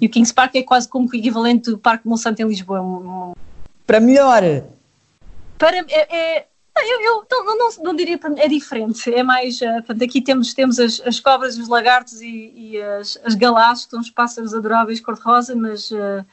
E 0.00 0.06
o 0.06 0.10
Kings 0.10 0.32
Park 0.32 0.54
é 0.54 0.62
quase 0.62 0.88
como 0.88 1.06
o 1.06 1.16
equivalente 1.16 1.70
do 1.70 1.78
Parque 1.78 2.08
Monsanto 2.08 2.40
em 2.40 2.46
Lisboa. 2.46 3.34
Para 3.86 4.00
melhor. 4.00 4.42
Para, 5.58 5.76
é, 5.76 6.16
é 6.16 6.46
eu, 6.76 7.00
eu 7.02 7.26
não, 7.30 7.56
não, 7.56 7.70
não, 7.82 7.94
diria, 7.94 8.18
é 8.36 8.48
diferente, 8.48 9.12
é 9.12 9.22
mais, 9.22 9.60
uh, 9.60 9.82
portanto, 9.84 10.04
aqui 10.04 10.20
temos, 10.20 10.54
temos 10.54 10.78
as, 10.78 11.00
as 11.04 11.20
cobras, 11.20 11.58
os 11.58 11.68
lagartos 11.68 12.20
e, 12.20 12.52
e 12.56 12.82
as, 12.82 13.18
as 13.24 13.34
galás, 13.34 13.84
que 13.84 13.90
são 13.90 14.00
os 14.00 14.10
pássaros 14.10 14.54
adoráveis 14.54 15.00
cor-de-rosa, 15.00 15.54
mas, 15.54 15.90
uh, 15.90 16.24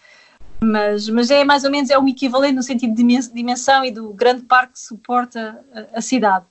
mas, 0.61 1.09
mas 1.09 1.29
é 1.31 1.43
mais 1.43 1.63
ou 1.63 1.71
menos, 1.71 1.89
é 1.89 1.99
um 1.99 2.07
equivalente 2.07 2.55
no 2.55 2.63
sentido 2.63 2.93
de 2.95 3.33
dimensão 3.33 3.83
e 3.83 3.91
do 3.91 4.13
grande 4.13 4.43
parque 4.43 4.73
que 4.73 4.79
suporta 4.79 5.63
a, 5.73 5.99
a 5.99 6.01
cidade. 6.01 6.45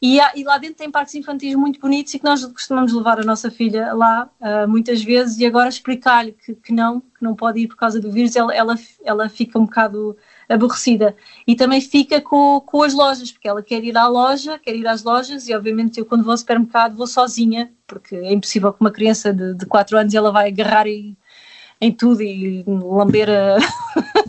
E, 0.00 0.18
há, 0.20 0.32
e, 0.34 0.42
lá 0.42 0.58
dentro 0.58 0.78
tem 0.78 0.90
parques 0.90 1.14
infantis 1.14 1.54
muito 1.54 1.78
bonitos 1.78 2.12
e 2.12 2.18
que 2.18 2.24
nós 2.24 2.44
costumamos 2.44 2.92
levar 2.92 3.20
a 3.20 3.24
nossa 3.24 3.52
filha 3.52 3.92
lá 3.92 4.28
uh, 4.40 4.68
muitas 4.68 5.00
vezes 5.00 5.38
e 5.38 5.46
agora 5.46 5.68
explicar-lhe 5.68 6.32
que, 6.32 6.56
que, 6.56 6.72
não, 6.72 7.00
que 7.00 7.22
não 7.22 7.36
pode 7.36 7.60
ir 7.60 7.68
por 7.68 7.76
causa 7.76 8.00
do 8.00 8.10
vírus, 8.10 8.34
ela, 8.34 8.52
ela, 8.52 8.74
ela 9.04 9.28
fica 9.28 9.60
um 9.60 9.64
bocado 9.64 10.16
aborrecida. 10.48 11.14
E 11.46 11.54
também 11.54 11.80
fica 11.80 12.20
com, 12.20 12.60
com 12.60 12.82
as 12.82 12.94
lojas, 12.94 13.30
porque 13.32 13.48
ela 13.48 13.62
quer 13.62 13.82
ir 13.84 13.96
à 13.96 14.06
loja, 14.06 14.58
quer 14.58 14.74
ir 14.74 14.86
às 14.86 15.02
lojas 15.02 15.48
e 15.48 15.54
obviamente 15.54 15.98
eu 15.98 16.06
quando 16.06 16.24
vou 16.24 16.32
ao 16.32 16.38
supermercado 16.38 16.96
vou 16.96 17.06
sozinha, 17.06 17.70
porque 17.86 18.14
é 18.16 18.32
impossível 18.32 18.72
que 18.72 18.80
uma 18.80 18.90
criança 18.90 19.32
de, 19.32 19.54
de 19.54 19.66
4 19.66 19.98
anos 19.98 20.14
ela 20.14 20.30
vai 20.30 20.48
agarrar 20.48 20.86
e, 20.86 21.16
em 21.80 21.92
tudo 21.92 22.22
e 22.22 22.64
lamber 22.66 23.28
a, 23.28 23.58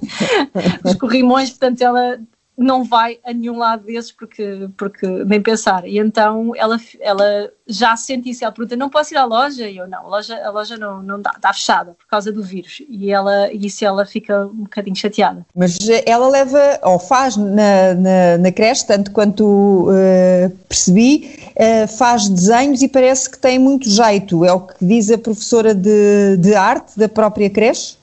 os 0.84 0.96
corrimões, 0.96 1.50
portanto 1.50 1.82
ela 1.82 2.20
não 2.58 2.84
vai 2.84 3.20
a 3.26 3.34
nenhum 3.34 3.58
lado 3.58 3.86
desses 3.86 4.12
porque, 4.12 4.70
porque 4.78 5.08
nem 5.08 5.42
pensar. 5.42 5.88
E 5.88 5.98
então 5.98 6.52
ela, 6.56 6.80
ela 7.00 7.52
já 7.68 7.96
sente 7.96 8.30
isso. 8.30 8.44
Ela 8.44 8.54
pergunta: 8.54 8.76
não 8.76 8.90
posso 8.90 9.14
ir 9.14 9.18
à 9.18 9.26
loja? 9.26 9.68
E 9.68 9.78
eu: 9.78 9.88
não, 9.88 10.06
a 10.06 10.08
loja, 10.08 10.36
a 10.46 10.52
loja 10.52 10.78
não, 10.78 11.02
não 11.02 11.22
dá, 11.22 11.32
está 11.36 11.52
fechada 11.52 11.96
por 11.98 12.08
causa 12.08 12.32
do 12.32 12.44
vírus. 12.44 12.82
E 12.88 13.12
ela, 13.12 13.52
isso 13.52 13.84
ela 13.84 14.06
fica 14.06 14.46
um 14.46 14.64
bocadinho 14.64 14.96
chateada. 14.96 15.46
Mas 15.56 15.78
ela 16.06 16.28
leva, 16.30 16.80
ou 16.84 17.00
faz 17.00 17.36
na, 17.36 17.94
na, 17.96 18.38
na 18.40 18.52
creche, 18.52 18.86
tanto 18.86 19.12
quanto 19.12 19.90
uh, 19.90 20.50
percebi, 20.70 21.40
uh, 21.52 21.88
faz 21.88 22.30
desenhos 22.30 22.82
e 22.82 22.88
parece 22.88 23.30
que 23.30 23.40
tem 23.40 23.58
muito 23.58 23.90
jeito. 23.90 24.46
É 24.46 24.54
o 24.54 24.62
que 24.62 24.86
diz 24.86 25.10
a 25.10 25.18
professora 25.18 25.74
de, 25.74 26.38
de 26.38 26.54
arte 26.54 26.98
da 26.98 27.10
própria 27.10 27.50
creche? 27.50 27.98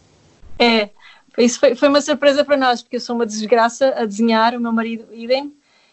É, 0.59 0.91
isso 1.39 1.61
foi, 1.61 1.75
foi 1.75 1.89
uma 1.89 2.01
surpresa 2.01 2.45
para 2.45 2.57
nós, 2.57 2.83
porque 2.83 2.97
eu 2.97 3.01
sou 3.01 3.17
uma 3.17 3.27
desgraça 3.27 3.95
a 3.97 4.05
desenhar, 4.05 4.55
o 4.55 4.61
meu 4.61 4.73
marido 4.73 5.07
idem, 5.13 5.53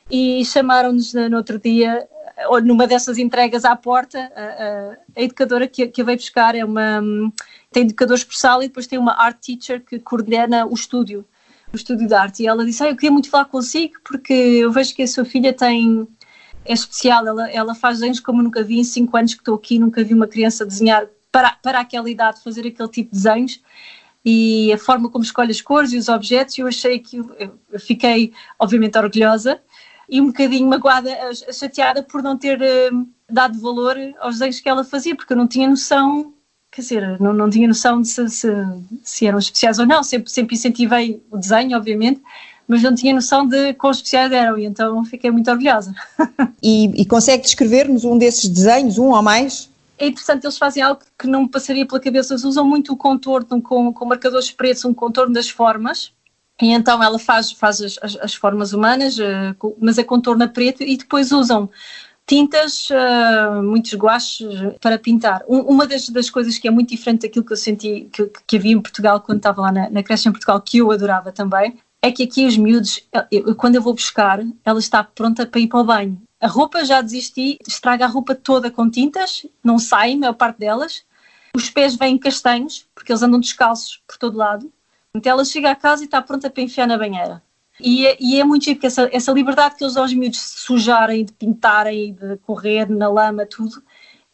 e 0.09 0.43
chamaram-nos 0.45 1.13
no, 1.13 1.37
outro 1.37 1.59
dia, 1.59 2.07
ou 2.47 2.61
numa 2.61 2.87
dessas 2.87 3.17
entregas 3.17 3.65
à 3.65 3.75
porta, 3.75 4.31
a, 4.35 4.41
a, 4.41 4.97
a 5.15 5.21
educadora 5.21 5.67
que, 5.67 5.87
que 5.87 6.03
veio 6.03 6.17
buscar 6.17 6.55
é 6.55 6.63
uma. 6.63 7.01
tem 7.71 7.83
educador 7.83 8.15
expressal 8.15 8.63
e 8.63 8.67
depois 8.67 8.87
tem 8.87 8.97
uma 8.97 9.13
art 9.13 9.37
teacher 9.39 9.83
que 9.83 9.99
coordena 9.99 10.65
o 10.65 10.73
estúdio, 10.73 11.25
o 11.73 11.75
estúdio 11.75 12.07
de 12.07 12.13
arte. 12.13 12.43
E 12.43 12.47
ela 12.47 12.65
disse: 12.65 12.83
ah, 12.83 12.89
Eu 12.89 12.95
queria 12.95 13.11
muito 13.11 13.29
falar 13.29 13.45
consigo, 13.45 13.95
porque 14.03 14.33
eu 14.33 14.71
vejo 14.71 14.95
que 14.95 15.03
a 15.03 15.07
sua 15.07 15.25
filha 15.25 15.53
tem. 15.53 16.07
É 16.65 16.73
especial, 16.73 17.25
ela, 17.25 17.49
ela 17.49 17.73
faz 17.73 17.99
desenhos 17.99 18.19
como 18.19 18.43
nunca 18.43 18.61
vi 18.61 18.77
em 18.77 18.83
5 18.83 19.15
anos 19.15 19.33
que 19.33 19.39
estou 19.39 19.55
aqui, 19.55 19.79
nunca 19.79 20.03
vi 20.03 20.13
uma 20.13 20.27
criança 20.27 20.65
desenhar 20.65 21.07
para, 21.31 21.51
para 21.63 21.79
aquela 21.79 22.09
idade, 22.09 22.43
fazer 22.43 22.67
aquele 22.67 22.89
tipo 22.89 23.09
de 23.09 23.23
desenhos 23.23 23.61
e 24.23 24.71
a 24.73 24.77
forma 24.77 25.09
como 25.09 25.23
escolhe 25.23 25.51
as 25.51 25.61
cores 25.61 25.93
e 25.93 25.97
os 25.97 26.09
objetos, 26.09 26.57
eu 26.57 26.67
achei 26.67 26.99
que 26.99 27.17
eu 27.17 27.79
fiquei 27.79 28.33
obviamente 28.59 28.97
orgulhosa 28.97 29.59
e 30.09 30.21
um 30.21 30.27
bocadinho 30.27 30.67
magoada, 30.67 31.09
chateada 31.51 32.01
por 32.01 32.23
não 32.23 32.37
ter 32.37 32.59
uh, 32.61 33.07
dado 33.29 33.59
valor 33.59 33.97
aos 34.19 34.35
desenhos 34.35 34.59
que 34.59 34.69
ela 34.69 34.83
fazia, 34.83 35.15
porque 35.15 35.33
eu 35.33 35.37
não 35.37 35.47
tinha 35.47 35.67
noção, 35.67 36.33
quer 36.71 36.81
dizer, 36.81 37.19
não, 37.19 37.33
não 37.33 37.49
tinha 37.49 37.67
noção 37.67 38.01
de 38.01 38.07
se, 38.07 38.29
se, 38.29 38.47
se 39.03 39.27
eram 39.27 39.39
especiais 39.39 39.79
ou 39.79 39.85
não, 39.85 40.03
sempre, 40.03 40.31
sempre 40.31 40.55
incentivei 40.55 41.21
o 41.29 41.37
desenho, 41.37 41.77
obviamente, 41.77 42.21
mas 42.67 42.81
não 42.83 42.95
tinha 42.95 43.13
noção 43.13 43.47
de 43.47 43.73
quão 43.73 43.91
especiais 43.91 44.31
eram 44.31 44.57
e 44.57 44.65
então 44.65 45.03
fiquei 45.03 45.29
muito 45.29 45.49
orgulhosa. 45.49 45.93
e, 46.63 47.01
e 47.01 47.05
consegue 47.05 47.43
descrever-nos 47.43 48.05
um 48.05 48.17
desses 48.17 48.49
desenhos, 48.49 48.97
um 48.97 49.11
ou 49.11 49.21
mais? 49.21 49.69
É 49.97 50.07
interessante, 50.07 50.45
eles 50.45 50.57
fazem 50.57 50.83
algo 50.83 51.01
que 51.17 51.27
não 51.27 51.43
me 51.43 51.49
passaria 51.49 51.85
pela 51.85 51.99
cabeça, 51.99 52.33
eles 52.33 52.43
usam 52.43 52.65
muito 52.65 52.93
o 52.93 52.97
contorno 52.97 53.61
com, 53.61 53.93
com 53.93 54.05
marcadores 54.05 54.51
pretos, 54.51 54.85
um 54.85 54.93
contorno 54.93 55.33
das 55.33 55.49
formas, 55.49 56.13
e 56.61 56.71
então 56.71 57.01
ela 57.03 57.19
faz, 57.19 57.51
faz 57.51 57.81
as, 57.81 57.99
as, 58.01 58.17
as 58.17 58.33
formas 58.33 58.73
humanas, 58.73 59.17
uh, 59.17 59.75
mas 59.79 59.99
a 59.99 60.03
contorno 60.03 60.47
preto, 60.49 60.83
e 60.83 60.97
depois 60.97 61.31
usam 61.31 61.69
tintas, 62.25 62.89
uh, 62.89 63.63
muitos 63.63 63.93
guaches 63.93 64.47
para 64.81 64.99
pintar. 64.99 65.43
Um, 65.47 65.59
uma 65.61 65.87
das, 65.87 66.09
das, 66.09 66.29
coisas 66.29 66.57
que 66.57 66.67
é 66.67 66.71
muito 66.71 66.89
diferente 66.89 67.21
daquilo 67.21 67.45
que 67.45 67.53
eu 67.53 67.57
senti 67.57 68.09
que, 68.11 68.29
que 68.45 68.57
havia 68.57 68.73
em 68.73 68.81
Portugal 68.81 69.21
quando 69.21 69.37
estava 69.37 69.61
lá 69.61 69.71
na, 69.71 69.89
na 69.89 70.03
creche 70.03 70.27
em 70.27 70.31
Portugal, 70.31 70.59
que 70.61 70.79
eu 70.79 70.91
adorava 70.91 71.31
também, 71.31 71.77
é 72.01 72.11
que 72.11 72.23
aqui 72.23 72.45
os 72.45 72.57
miúdos, 72.57 73.07
eu, 73.31 73.55
quando 73.55 73.75
eu 73.75 73.81
vou 73.81 73.93
buscar, 73.93 74.39
ela 74.63 74.79
está 74.79 75.03
pronta 75.03 75.45
para 75.45 75.59
ir 75.59 75.67
para 75.67 75.79
o 75.79 75.83
banho. 75.83 76.21
A 76.39 76.47
roupa 76.47 76.85
já 76.85 77.01
desisti, 77.01 77.57
estraga 77.67 78.05
a 78.05 78.07
roupa 78.07 78.35
toda 78.35 78.69
com 78.69 78.89
tintas, 78.89 79.45
não 79.63 79.79
sai, 79.79 80.13
a 80.13 80.17
maior 80.17 80.33
parte 80.33 80.59
delas. 80.59 81.03
Os 81.55 81.69
pés 81.69 81.95
vêm 81.95 82.17
castanhos, 82.17 82.87
porque 82.93 83.11
eles 83.11 83.23
andam 83.23 83.39
descalços 83.39 84.01
por 84.07 84.17
todo 84.17 84.37
lado. 84.37 84.71
Então 85.15 85.31
ela 85.31 85.43
chega 85.43 85.71
a 85.71 85.75
casa 85.75 86.03
e 86.03 86.05
está 86.05 86.21
pronta 86.21 86.49
para 86.49 86.61
enfiar 86.61 86.87
na 86.87 86.97
banheira. 86.97 87.41
E 87.79 88.05
é, 88.05 88.17
e 88.19 88.39
é 88.39 88.43
muito 88.43 88.65
porque 88.65 88.87
essa, 88.87 89.09
essa 89.11 89.31
liberdade 89.31 89.75
que 89.75 89.83
eles 89.83 89.97
aos 89.97 90.13
miúdos 90.13 90.39
de 90.39 90.59
sujarem, 90.59 91.25
de 91.25 91.33
pintarem, 91.33 92.13
de 92.13 92.37
correr 92.37 92.89
na 92.89 93.07
lama, 93.07 93.45
tudo, 93.45 93.81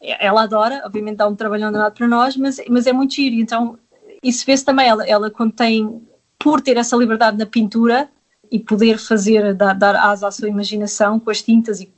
ela 0.02 0.44
adora, 0.44 0.82
obviamente 0.86 1.18
dá 1.18 1.28
um 1.28 1.36
trabalho 1.36 1.72
danado 1.72 1.96
para 1.96 2.08
nós, 2.08 2.36
mas, 2.36 2.62
mas 2.70 2.88
é 2.88 2.94
muito 2.94 3.14
giro. 3.16 3.36
Então 3.36 3.78
isso 4.22 4.46
vê-se 4.46 4.64
também, 4.64 4.88
ela, 4.88 5.06
ela 5.08 5.32
quando 5.32 5.54
tem, 5.54 6.02
por 6.40 6.62
ter 6.62 6.78
essa 6.78 6.96
liberdade 6.96 7.38
na 7.38 7.46
pintura, 7.46 8.10
e 8.54 8.60
poder 8.60 9.00
fazer, 9.00 9.56
dar, 9.56 9.74
dar 9.74 9.96
asa 9.96 10.28
à 10.28 10.32
sua 10.32 10.48
imaginação 10.48 11.20
com 11.20 11.32
as 11.32 11.42
tintas 11.42 11.82
e 11.82 11.92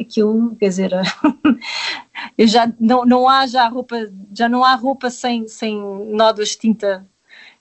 aquilo, 0.00 0.54
quer 0.54 0.68
dizer, 0.68 0.92
eu 2.38 2.46
já 2.46 2.72
não, 2.78 3.04
não 3.04 3.28
há 3.28 3.44
já 3.48 3.66
roupa, 3.66 3.96
já 4.32 4.48
não 4.48 4.62
há 4.62 4.76
roupa 4.76 5.10
sem, 5.10 5.48
sem 5.48 5.76
nódoas 6.12 6.50
de 6.50 6.58
tinta 6.58 7.04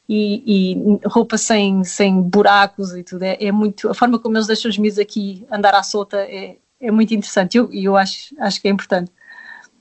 e, 0.08 0.44
e, 0.46 1.08
roupa 1.08 1.40
sem, 1.40 1.84
sem 1.84 2.22
buracos 2.22 2.96
e 2.96 3.02
tudo, 3.02 3.24
é, 3.24 3.36
é, 3.40 3.52
muito, 3.52 3.90
a 3.90 3.96
forma 3.96 4.20
como 4.20 4.38
eles 4.38 4.46
deixam 4.46 4.70
os 4.70 4.78
miúdos 4.78 5.00
aqui 5.00 5.44
andar 5.52 5.74
à 5.74 5.82
solta 5.82 6.18
é, 6.18 6.58
é 6.80 6.92
muito 6.92 7.16
interessante 7.16 7.56
e 7.56 7.58
eu, 7.58 7.74
eu 7.74 7.98
acho, 7.98 8.36
acho 8.40 8.62
que 8.62 8.68
é 8.68 8.72
importante. 8.72 9.12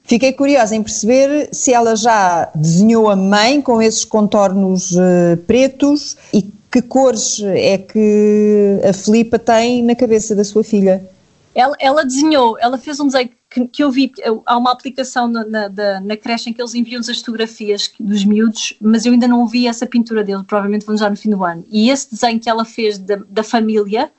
Fiquei 0.04 0.32
curiosa 0.32 0.74
em 0.74 0.82
perceber 0.82 1.50
se 1.52 1.74
ela 1.74 1.94
já 1.96 2.50
desenhou 2.54 3.10
a 3.10 3.16
mãe 3.16 3.60
com 3.60 3.82
esses 3.82 4.06
contornos 4.06 4.92
uh, 4.92 5.36
pretos 5.46 6.16
e 6.32 6.42
que 6.74 6.82
cores 6.82 7.40
é 7.40 7.78
que 7.78 8.80
a 8.82 8.92
Filipa 8.92 9.38
tem 9.38 9.80
na 9.80 9.94
cabeça 9.94 10.34
da 10.34 10.42
sua 10.42 10.64
filha? 10.64 11.08
Ela, 11.54 11.76
ela 11.78 12.04
desenhou, 12.04 12.58
ela 12.58 12.76
fez 12.76 12.98
um 12.98 13.06
desenho 13.06 13.30
que, 13.48 13.68
que 13.68 13.84
eu 13.84 13.92
vi, 13.92 14.10
há 14.44 14.58
uma 14.58 14.72
aplicação 14.72 15.28
na, 15.28 15.44
na, 15.44 16.00
na, 16.00 16.16
creche 16.16 16.50
em 16.50 16.52
que 16.52 16.60
eles 16.60 16.74
enviam 16.74 16.98
as 16.98 17.20
fotografias 17.20 17.92
dos 18.00 18.24
miúdos, 18.24 18.74
mas 18.80 19.06
eu 19.06 19.12
ainda 19.12 19.28
não 19.28 19.46
vi 19.46 19.68
essa 19.68 19.86
pintura 19.86 20.24
dele, 20.24 20.42
provavelmente 20.42 20.84
vão 20.84 20.96
já 20.96 21.08
no 21.08 21.16
fim 21.16 21.30
do 21.30 21.44
ano. 21.44 21.64
E 21.70 21.90
esse 21.90 22.10
desenho 22.10 22.40
que 22.40 22.50
ela 22.50 22.64
fez 22.64 22.98
da, 22.98 23.20
da 23.28 23.44
família, 23.44 24.10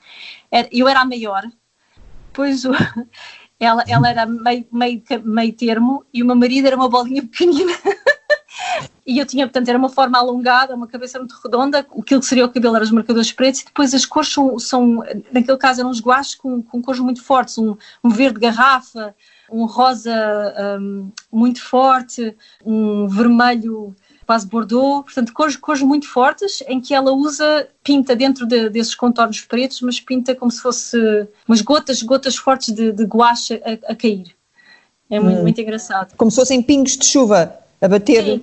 era, 0.49 0.69
eu 0.71 0.87
era 0.87 1.01
a 1.01 1.05
maior, 1.05 1.43
pois 2.31 2.63
o, 2.63 2.71
ela, 3.59 3.83
ela 3.85 4.09
era 4.09 4.25
meio, 4.25 4.65
meio, 4.71 5.03
meio 5.25 5.51
termo 5.51 6.05
e 6.13 6.23
o 6.23 6.25
meu 6.25 6.37
marido 6.37 6.67
era 6.67 6.75
uma 6.77 6.87
bolinha 6.87 7.21
pequenina. 7.21 7.73
e 9.05 9.19
eu 9.19 9.25
tinha, 9.25 9.45
portanto, 9.45 9.69
era 9.69 9.77
uma 9.77 9.89
forma 9.89 10.17
alongada, 10.17 10.75
uma 10.75 10.87
cabeça 10.87 11.19
muito 11.19 11.35
redonda, 11.43 11.79
aquilo 11.79 12.19
que 12.19 12.25
seria 12.25 12.45
o 12.45 12.49
cabelo 12.49 12.75
eram 12.75 12.85
os 12.85 12.91
marcadores 12.91 13.31
pretos, 13.31 13.61
e 13.61 13.65
depois 13.65 13.93
as 13.93 14.05
cores 14.05 14.31
são, 14.31 14.57
são 14.57 15.03
naquele 15.31 15.57
caso 15.57 15.81
eram 15.81 15.89
os 15.89 16.01
guaches 16.01 16.35
com, 16.35 16.61
com 16.61 16.81
cores 16.81 16.99
muito 16.99 17.21
fortes, 17.21 17.57
um, 17.57 17.75
um 18.03 18.09
verde 18.09 18.39
garrafa, 18.39 19.13
um 19.51 19.65
rosa 19.65 20.13
um, 20.79 21.11
muito 21.31 21.61
forte, 21.61 22.35
um 22.65 23.07
vermelho 23.07 23.95
quase 24.25 24.47
bordeaux, 24.47 25.03
portanto 25.05 25.31
cores, 25.33 25.55
cores 25.55 25.83
muito 25.83 26.07
fortes 26.07 26.63
em 26.67 26.81
que 26.81 26.95
ela 26.95 27.11
usa, 27.11 27.67
pinta 27.83 28.15
dentro 28.15 28.47
de, 28.47 28.69
desses 28.69 28.95
contornos 28.95 29.41
pretos, 29.41 29.81
mas 29.81 29.99
pinta 29.99 30.33
como 30.33 30.49
se 30.49 30.61
fosse 30.61 30.97
umas 31.47 31.61
gotas, 31.61 32.01
gotas 32.01 32.35
fortes 32.35 32.73
de, 32.73 32.91
de 32.91 33.03
guache 33.03 33.61
a, 33.63 33.91
a 33.91 33.95
cair. 33.95 34.35
É 35.09 35.19
muito, 35.19 35.39
hum. 35.39 35.43
muito 35.43 35.61
engraçado. 35.61 36.15
Como 36.17 36.31
se 36.31 36.37
fossem 36.37 36.63
pingos 36.63 36.97
de 36.97 37.05
chuva 37.05 37.64
a 37.85 37.89
bater. 37.89 38.41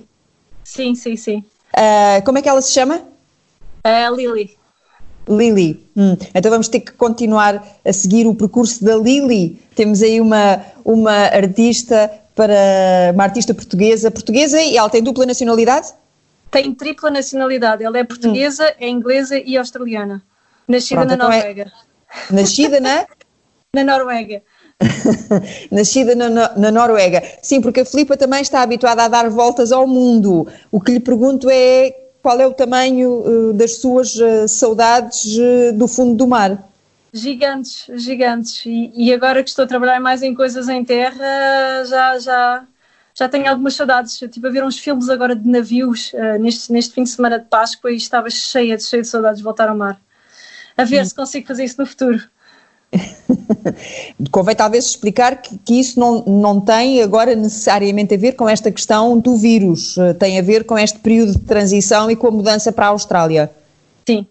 Sim, 0.63 0.95
sim, 0.95 0.95
sim. 0.95 1.17
sim. 1.17 1.45
Uh, 1.73 2.23
como 2.23 2.37
é 2.37 2.41
que 2.41 2.49
ela 2.49 2.61
se 2.61 2.71
chama? 2.71 3.01
Uh, 3.85 4.15
Lily. 4.15 4.57
Lily. 5.27 5.85
Hum. 5.95 6.17
Então 6.33 6.51
vamos 6.51 6.67
ter 6.67 6.81
que 6.81 6.91
continuar 6.93 7.65
a 7.83 7.93
seguir 7.93 8.27
o 8.27 8.35
percurso 8.35 8.83
da 8.83 8.95
Lily. 8.95 9.59
Temos 9.75 10.01
aí 10.01 10.19
uma, 10.21 10.61
uma 10.83 11.13
artista 11.13 12.11
para 12.35 13.11
uma 13.13 13.23
artista 13.23 13.53
portuguesa, 13.53 14.09
portuguesa 14.11 14.61
e 14.61 14.77
ela 14.77 14.89
tem 14.89 15.03
dupla 15.03 15.25
nacionalidade? 15.25 15.93
Tem 16.49 16.73
tripla 16.73 17.09
nacionalidade. 17.09 17.83
Ela 17.83 17.99
é 17.99 18.03
portuguesa, 18.03 18.65
hum. 18.65 18.75
é 18.79 18.89
inglesa 18.89 19.37
e 19.37 19.57
australiana. 19.57 20.21
Nascida 20.67 21.01
Pronto, 21.01 21.09
na 21.09 21.15
então 21.15 21.31
é 21.31 21.37
Noruega. 21.37 21.71
É... 22.29 22.33
Nascida 22.33 22.79
na? 22.79 23.05
na 23.75 23.83
Noruega. 23.83 24.41
Nascida 25.71 26.15
na, 26.15 26.29
na, 26.29 26.71
Noruega. 26.71 27.23
Sim, 27.41 27.61
porque 27.61 27.81
a 27.81 27.85
Filipa 27.85 28.17
também 28.17 28.41
está 28.41 28.61
habituada 28.61 29.03
a 29.03 29.07
dar 29.07 29.29
voltas 29.29 29.71
ao 29.71 29.87
mundo. 29.87 30.47
O 30.71 30.79
que 30.79 30.91
lhe 30.91 30.99
pergunto 30.99 31.49
é 31.49 31.95
qual 32.21 32.39
é 32.39 32.47
o 32.47 32.53
tamanho 32.53 33.49
uh, 33.49 33.53
das 33.53 33.77
suas 33.77 34.15
uh, 34.15 34.47
saudades 34.47 35.25
uh, 35.37 35.73
do 35.73 35.87
fundo 35.87 36.15
do 36.15 36.27
mar? 36.27 36.69
Gigantes, 37.11 37.85
gigantes. 37.95 38.65
E, 38.65 38.91
e, 38.95 39.13
agora 39.13 39.43
que 39.43 39.49
estou 39.49 39.65
a 39.65 39.67
trabalhar 39.67 39.99
mais 39.99 40.23
em 40.23 40.33
coisas 40.33 40.67
em 40.67 40.83
terra, 40.83 41.83
já, 41.85 42.17
já, 42.17 42.63
já 43.13 43.29
tenho 43.29 43.47
algumas 43.49 43.75
saudades. 43.75 44.19
Eu 44.21 44.27
estive 44.27 44.47
a 44.47 44.51
ver 44.51 44.63
uns 44.63 44.79
filmes 44.79 45.09
agora 45.09 45.35
de 45.35 45.47
navios 45.47 46.11
neste, 46.39 46.71
neste 46.71 46.95
fim 46.95 47.03
de 47.03 47.11
semana 47.11 47.37
de 47.37 47.45
Páscoa 47.45 47.91
e 47.91 47.97
estava 47.97 48.31
cheia, 48.31 48.79
cheia 48.79 49.03
de 49.03 49.07
saudades 49.07 49.37
de 49.37 49.43
voltar 49.43 49.69
ao 49.69 49.77
mar. 49.77 50.01
A 50.75 50.83
ver 50.85 51.03
hum. 51.03 51.05
se 51.05 51.13
consigo 51.13 51.45
fazer 51.45 51.65
isso 51.65 51.79
no 51.79 51.85
futuro. 51.85 52.23
Convém 54.31 54.55
talvez 54.55 54.85
explicar 54.85 55.41
que, 55.41 55.57
que, 55.57 55.79
isso 55.79 55.99
não, 55.99 56.23
não 56.25 56.61
tem 56.61 57.01
agora 57.01 57.35
necessariamente 57.35 58.13
a 58.13 58.17
ver 58.17 58.33
com 58.33 58.47
esta 58.47 58.71
questão 58.71 59.19
do 59.19 59.35
vírus, 59.35 59.97
eh, 59.97 60.13
tem 60.13 60.39
a 60.39 60.41
ver 60.41 60.65
com 60.65 60.77
este 60.77 60.99
período 60.99 61.33
de 61.33 61.39
transição 61.39 62.09
e 62.09 62.15
com 62.15 62.27
a 62.27 62.31
mudança 62.31 62.71
para 62.71 62.87
a 62.87 62.89
Austrália. 62.89 63.51
Sim, 64.07 64.27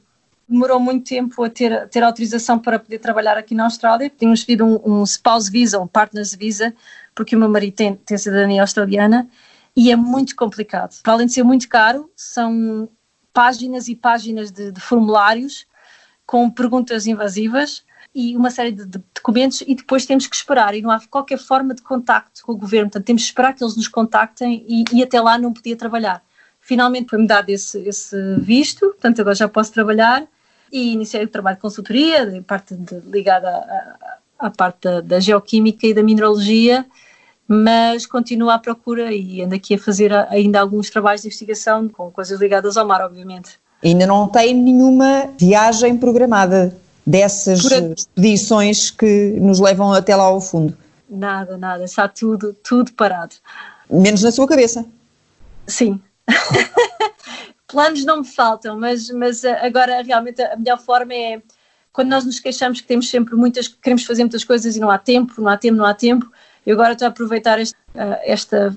demorou 0.49 0.79
muito 0.79 1.09
tempo 1.09 1.43
a 1.43 1.51
ter, 1.51 1.89
ter 1.89 2.03
autorização 2.03 2.59
para 2.59 2.79
poder 2.79 2.99
trabalhar 2.99 3.37
aqui 3.37 3.55
na 3.55 3.65
Austrália. 3.65 4.11
Tínhamos 4.11 4.45
pedido 4.45 4.65
um, 4.65 5.01
um 5.01 5.03
spouse 5.05 5.51
visa, 5.51 5.81
um 5.81 5.87
partner's 5.87 6.35
visa, 6.35 6.75
porque 7.15 7.35
o 7.35 7.39
meu 7.39 7.49
marido 7.49 7.75
tem, 7.75 7.95
tem 7.95 8.19
cidadania 8.19 8.61
australiana 8.61 9.29
e 9.75 9.91
é 9.91 9.97
muito 9.97 10.37
complicado. 10.37 11.01
Para 11.03 11.15
além 11.15 11.27
de 11.27 11.33
ser 11.33 11.43
muito 11.43 11.69
caro, 11.69 12.11
são 12.17 12.89
páginas 13.33 13.89
e 13.89 13.97
páginas 13.97 14.51
de, 14.51 14.71
de 14.71 14.81
formulários 14.81 15.67
com 16.27 16.49
perguntas 16.51 17.07
invasivas 17.07 17.83
e 18.15 18.37
uma 18.37 18.51
série 18.51 18.73
de, 18.73 18.85
de, 18.85 19.01
documentos 19.15 19.63
e 19.67 19.75
depois 19.75 20.05
temos 20.05 20.27
que 20.27 20.37
esperar 20.37 20.75
e 20.75 20.83
não 20.83 20.91
há 20.91 21.01
qualquer 21.09 21.39
forma 21.39 21.75
de 21.75 21.83
contacto 21.83 22.45
com 22.45 22.53
o 22.53 22.57
governo, 22.57 22.91
portanto 22.91 23.07
temos 23.07 23.23
que 23.23 23.29
esperar 23.29 23.55
que 23.55 23.65
eles 23.65 23.77
nos 23.77 23.89
contactem 23.89 24.65
e, 24.69 24.85
e 24.93 25.03
até 25.03 25.21
lá 25.21 25.39
não 25.39 25.53
podia 25.53 25.77
trabalhar. 25.77 26.23
Finalmente 26.61 27.09
foi-me 27.09 27.27
dado 27.27 27.49
esse, 27.49 27.79
esse 27.81 28.17
visto, 28.39 28.89
portanto 28.89 29.21
agora 29.21 29.35
já 29.35 29.49
posso 29.49 29.73
trabalhar 29.73 30.27
e 30.71 30.93
iniciei 30.93 31.25
o 31.25 31.29
trabalho 31.29 31.57
de 31.57 31.63
consultoria, 31.63 32.45
parte 32.47 32.75
de, 32.75 33.01
ligada 33.01 33.49
à, 33.49 34.47
à 34.47 34.51
parte 34.51 34.81
da, 34.83 35.01
da, 35.01 35.21
geoquímica 35.21 35.87
e 35.87 35.95
da 35.95 36.03
mineralogia, 36.03 36.87
mas 37.49 38.07
continuo 38.07 38.51
à 38.51 38.59
procura 38.59 39.13
e 39.13 39.43
ando 39.43 39.55
aqui 39.55 39.75
a 39.75 39.79
fazer 39.79 40.13
ainda 40.31 40.61
alguns 40.61 40.91
trabalhos 40.91 41.23
de 41.23 41.29
investigação 41.29 41.89
com 41.89 42.11
coisas 42.11 42.39
ligadas 42.41 42.77
ao 42.77 42.87
mar, 42.87 43.01
obviamente. 43.03 43.59
Ainda 43.85 44.07
não 44.07 44.29
tem 44.29 44.55
nenhuma 44.55 45.29
viagem 45.39 45.99
programada 45.99 46.81
dessas 47.07 47.61
expedições 47.65 48.91
que 48.91 49.37
nos 49.41 49.61
levam 49.61 49.93
até 49.93 50.15
lá 50.15 50.25
ao 50.25 50.41
fundo? 50.41 50.77
Nada, 51.09 51.59
nada, 51.59 51.85
está 51.85 52.09
tudo, 52.09 52.55
tudo 52.63 52.93
parado. 52.93 53.35
Menos 53.91 54.23
na 54.23 54.33
sua 54.33 54.47
cabeça? 54.47 54.87
Sim. 55.67 56.01
Planos 57.67 58.05
não 58.05 58.21
me 58.21 58.27
faltam, 58.27 58.79
mas, 58.79 59.11
mas 59.11 59.45
eh, 59.45 59.67
agora 59.67 60.03
realmente 60.03 60.43
a 60.43 60.57
melhor 60.57 60.79
forma 60.79 61.15
é 61.15 61.43
quando 61.93 62.09
nós 62.09 62.25
nos 62.25 62.39
queixamos 62.39 62.81
que 62.81 62.87
temos 62.87 63.11
sempre 63.11 63.35
muitas, 63.35 63.69
queremos 63.69 64.05
fazer 64.05 64.23
muitas 64.23 64.45
coisas 64.45 64.77
e 64.77 64.81
não 64.81 64.91
há 64.91 64.99
tempo, 64.99 65.41
não 65.41 65.49
há 65.49 65.57
tempo, 65.57 65.77
não 65.77 65.85
há 65.85 65.95
tempo. 65.95 66.31
Eu 66.65 66.75
agora 66.75 66.93
estou 66.93 67.07
a 67.07 67.09
aproveitar 67.09 67.61
este, 67.61 67.77
uh, 67.95 68.19
esta 68.25 68.77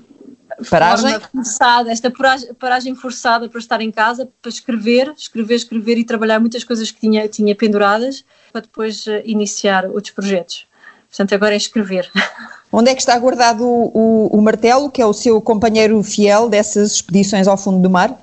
paragem 0.70 1.20
forçada, 1.20 1.90
esta 1.90 2.12
paragem 2.58 2.94
forçada 2.94 3.48
para 3.48 3.58
estar 3.58 3.80
em 3.80 3.90
casa, 3.90 4.28
para 4.40 4.48
escrever, 4.48 5.12
escrever, 5.16 5.54
escrever 5.54 5.98
e 5.98 6.04
trabalhar 6.04 6.40
muitas 6.40 6.64
coisas 6.64 6.90
que 6.90 7.00
tinha, 7.00 7.28
tinha 7.28 7.54
penduradas, 7.54 8.24
para 8.52 8.62
depois 8.62 9.06
uh, 9.06 9.22
iniciar 9.24 9.86
outros 9.86 10.12
projetos. 10.12 10.66
Portanto, 11.08 11.34
agora 11.34 11.54
é 11.54 11.56
escrever. 11.56 12.10
Onde 12.72 12.90
é 12.90 12.94
que 12.94 13.00
está 13.00 13.18
guardado 13.18 13.64
o, 13.64 13.90
o, 13.94 14.38
o, 14.38 14.42
martelo, 14.42 14.90
que 14.90 15.00
é 15.00 15.06
o 15.06 15.12
seu 15.12 15.40
companheiro 15.40 16.02
fiel 16.02 16.48
dessas 16.48 16.92
expedições 16.92 17.46
ao 17.46 17.56
fundo 17.56 17.80
do 17.80 17.88
mar? 17.88 18.18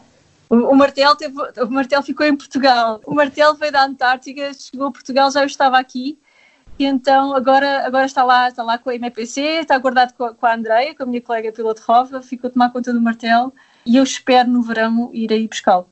O, 0.50 0.56
o 0.56 0.76
martelo, 0.76 1.15
teve, 1.15 1.34
o 1.62 1.69
martelo 1.69 2.04
ficou 2.04 2.26
em 2.26 2.36
Portugal. 2.36 3.02
O 3.06 3.15
martelo 3.15 3.56
veio 3.56 3.72
da 3.72 3.86
Antártica, 3.86 4.52
chegou 4.54 4.88
a 4.88 4.91
Portugal, 4.91 5.32
já 5.32 5.41
eu 5.41 5.48
estava 5.48 5.80
aqui 5.80 6.19
e 6.84 6.86
então 6.86 7.34
agora, 7.34 7.86
agora 7.86 8.06
está, 8.06 8.24
lá, 8.24 8.50
está 8.50 8.62
lá 8.62 8.78
com 8.78 8.89
a 8.89 8.96
MPC, 8.96 9.41
está 9.62 9.78
guardado 9.78 10.13
com 10.13 10.26
a, 10.26 10.34
com 10.34 10.46
a 10.46 10.54
Andreia, 10.54 10.93
com 10.93 11.04
a 11.04 11.06
minha 11.06 11.22
colega 11.22 11.52
piloto 11.52 11.82
Rova, 11.88 12.22
ficou 12.22 12.50
a 12.50 12.52
tomar 12.52 12.72
conta 12.72 12.91
do 12.93 13.00
martelo 13.00 13.54
e 13.86 13.98
eu 13.98 14.04
espero 14.04 14.50
no 14.50 14.62
verão 14.62 15.10
ir 15.13 15.32
aí 15.32 15.48
buscá-lo. 15.48 15.88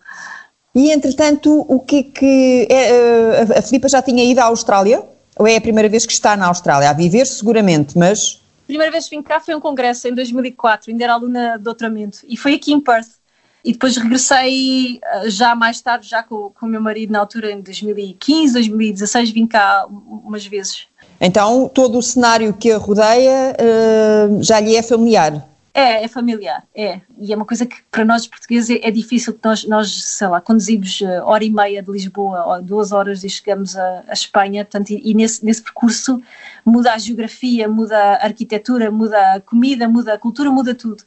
E 0.74 0.92
entretanto, 0.92 1.66
o 1.68 1.80
que 1.80 1.98
é 1.98 2.04
que. 2.04 2.68
É, 2.70 2.90
eh, 2.90 3.58
a 3.58 3.62
Filipa 3.62 3.90
já 3.90 4.02
tinha 4.02 4.24
ido 4.24 4.40
à 4.40 4.46
Austrália? 4.46 5.04
Ou 5.38 5.48
é 5.48 5.58
a 5.58 5.62
primeira 5.62 5.90
vez 5.90 6.06
que 6.06 6.14
está 6.14 6.38
na 6.38 6.48
Austrália? 6.48 6.90
A 6.90 6.94
viver, 6.94 7.26
seguramente, 7.26 7.98
mas. 7.98 8.42
A 8.64 8.68
primeira 8.68 8.92
vez 8.92 9.08
que 9.08 9.16
vim 9.16 9.22
cá 9.22 9.40
foi 9.40 9.54
um 9.54 9.60
congresso 9.60 10.08
em 10.08 10.14
2004, 10.14 10.92
ainda 10.92 11.04
era 11.04 11.14
aluna 11.14 11.58
de 11.58 11.64
doutoramento, 11.64 12.20
e 12.26 12.38
foi 12.38 12.54
aqui 12.54 12.72
em 12.72 12.80
Perth. 12.80 13.21
E 13.64 13.74
depois 13.74 13.96
regressei 13.96 15.00
eh, 15.04 15.30
já 15.30 15.54
mais 15.56 15.80
tarde, 15.82 16.10
já 16.10 16.24
com, 16.24 16.50
com 16.50 16.66
o 16.66 16.70
meu 16.70 16.82
marido 16.82 17.12
na 17.12 17.20
altura, 17.20 17.52
em 17.52 17.62
2015, 17.62 18.54
2016, 18.54 19.30
vim 19.32 19.46
cá 19.46 19.86
umas 19.88 20.46
vezes. 20.46 20.88
Então, 21.20 21.70
todo 21.70 22.00
o 22.00 22.02
cenário 22.02 22.54
que 22.54 22.72
a 22.72 22.78
rodeia 22.78 23.56
uh, 23.56 24.42
já 24.42 24.60
lhe 24.60 24.76
é 24.76 24.82
familiar? 24.82 25.48
É, 25.74 26.04
é 26.04 26.08
familiar, 26.08 26.64
é. 26.76 27.00
E 27.18 27.32
é 27.32 27.36
uma 27.36 27.46
coisa 27.46 27.66
que 27.66 27.78
para 27.90 28.04
nós 28.04 28.28
portugueses 28.28 28.76
é, 28.76 28.88
é 28.88 28.92
difícil, 28.92 29.34
que 29.34 29.40
nós, 29.44 29.64
nós, 29.66 30.04
sei 30.04 30.28
lá, 30.28 30.42
conduzimos 30.42 31.00
uh, 31.00 31.24
hora 31.24 31.44
e 31.46 31.50
meia 31.50 31.82
de 31.82 31.92
Lisboa, 31.92 32.44
ou 32.46 32.62
duas 32.62 32.92
horas 32.92 33.24
e 33.24 33.30
chegamos 33.30 33.78
a, 33.78 34.04
a 34.08 34.14
Espanha, 34.14 34.66
portanto, 34.66 34.90
e, 34.90 35.12
e, 35.12 35.14
nesse, 35.14 35.46
nesse 35.46 35.62
percurso 35.62 36.20
muda 36.66 36.92
a 36.92 36.98
geografia, 36.98 37.70
muda 37.70 37.98
a 37.98 38.26
arquitetura, 38.26 38.92
muda 38.92 39.36
a 39.36 39.40
comida, 39.40 39.88
muda 39.88 40.14
a 40.14 40.18
cultura, 40.18 40.52
muda 40.52 40.76
tudo. 40.76 41.04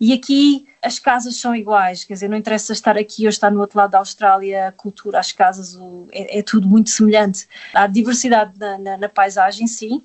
E 0.00 0.12
aqui 0.12 0.66
as 0.86 1.00
casas 1.00 1.36
são 1.36 1.54
iguais, 1.54 2.04
quer 2.04 2.14
dizer, 2.14 2.28
não 2.28 2.36
interessa 2.36 2.72
estar 2.72 2.96
aqui 2.96 3.24
ou 3.24 3.28
estar 3.28 3.50
no 3.50 3.60
outro 3.60 3.76
lado 3.76 3.90
da 3.90 3.98
Austrália, 3.98 4.68
a 4.68 4.72
cultura, 4.72 5.18
as 5.18 5.32
casas, 5.32 5.74
o, 5.74 6.06
é, 6.12 6.38
é, 6.38 6.42
tudo 6.42 6.68
muito 6.68 6.90
semelhante. 6.90 7.48
Há 7.74 7.88
diversidade 7.88 8.52
na, 8.56 8.78
na, 8.78 8.96
na 8.96 9.08
paisagem, 9.08 9.66
sim, 9.66 10.00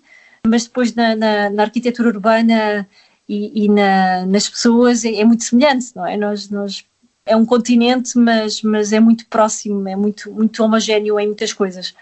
mas 0.45 0.63
depois 0.63 0.95
na, 0.95 1.15
na 1.15 1.63
arquitetura 1.63 2.09
urbana 2.09 2.87
e, 3.29 3.65
e 3.65 3.69
nas 3.69 4.49
pessoas 4.49 5.05
é, 5.05 5.13
é, 5.13 5.23
muito 5.23 5.43
semelhante, 5.43 5.95
não 5.95 6.05
é? 6.05 6.17
Nós, 6.17 6.49
nós 6.49 6.83
é 7.27 7.35
um 7.35 7.45
continente, 7.45 8.17
mas, 8.17 8.63
mas 8.63 8.91
é 8.91 8.99
muito 8.99 9.27
próximo, 9.27 9.87
é 9.87 9.95
muito, 9.95 10.31
muito 10.31 10.63
homogéneo 10.63 11.19
em 11.19 11.27
muitas 11.27 11.53
coisas. 11.53 11.93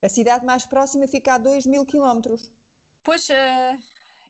A 0.00 0.08
cidade 0.08 0.46
mais 0.46 0.64
próxima 0.64 1.08
fica 1.08 1.34
a 1.34 1.38
2 1.38 1.66
mil 1.66 1.84
quilómetros. 1.84 2.48
Pois, 3.02 3.28
uh, 3.28 3.82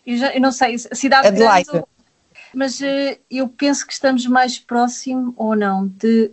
eu, 0.06 0.16
já, 0.16 0.34
eu 0.34 0.40
não 0.40 0.52
sei, 0.52 0.76
a 0.90 0.94
cidade 0.94 1.28
Adelaide. 1.28 1.70
grande 1.70 1.93
mas 2.54 2.80
uh, 2.80 3.18
eu 3.30 3.48
penso 3.48 3.86
que 3.86 3.92
estamos 3.92 4.26
mais 4.26 4.58
próximo 4.58 5.34
ou 5.36 5.54
não 5.54 5.86
de, 5.86 6.30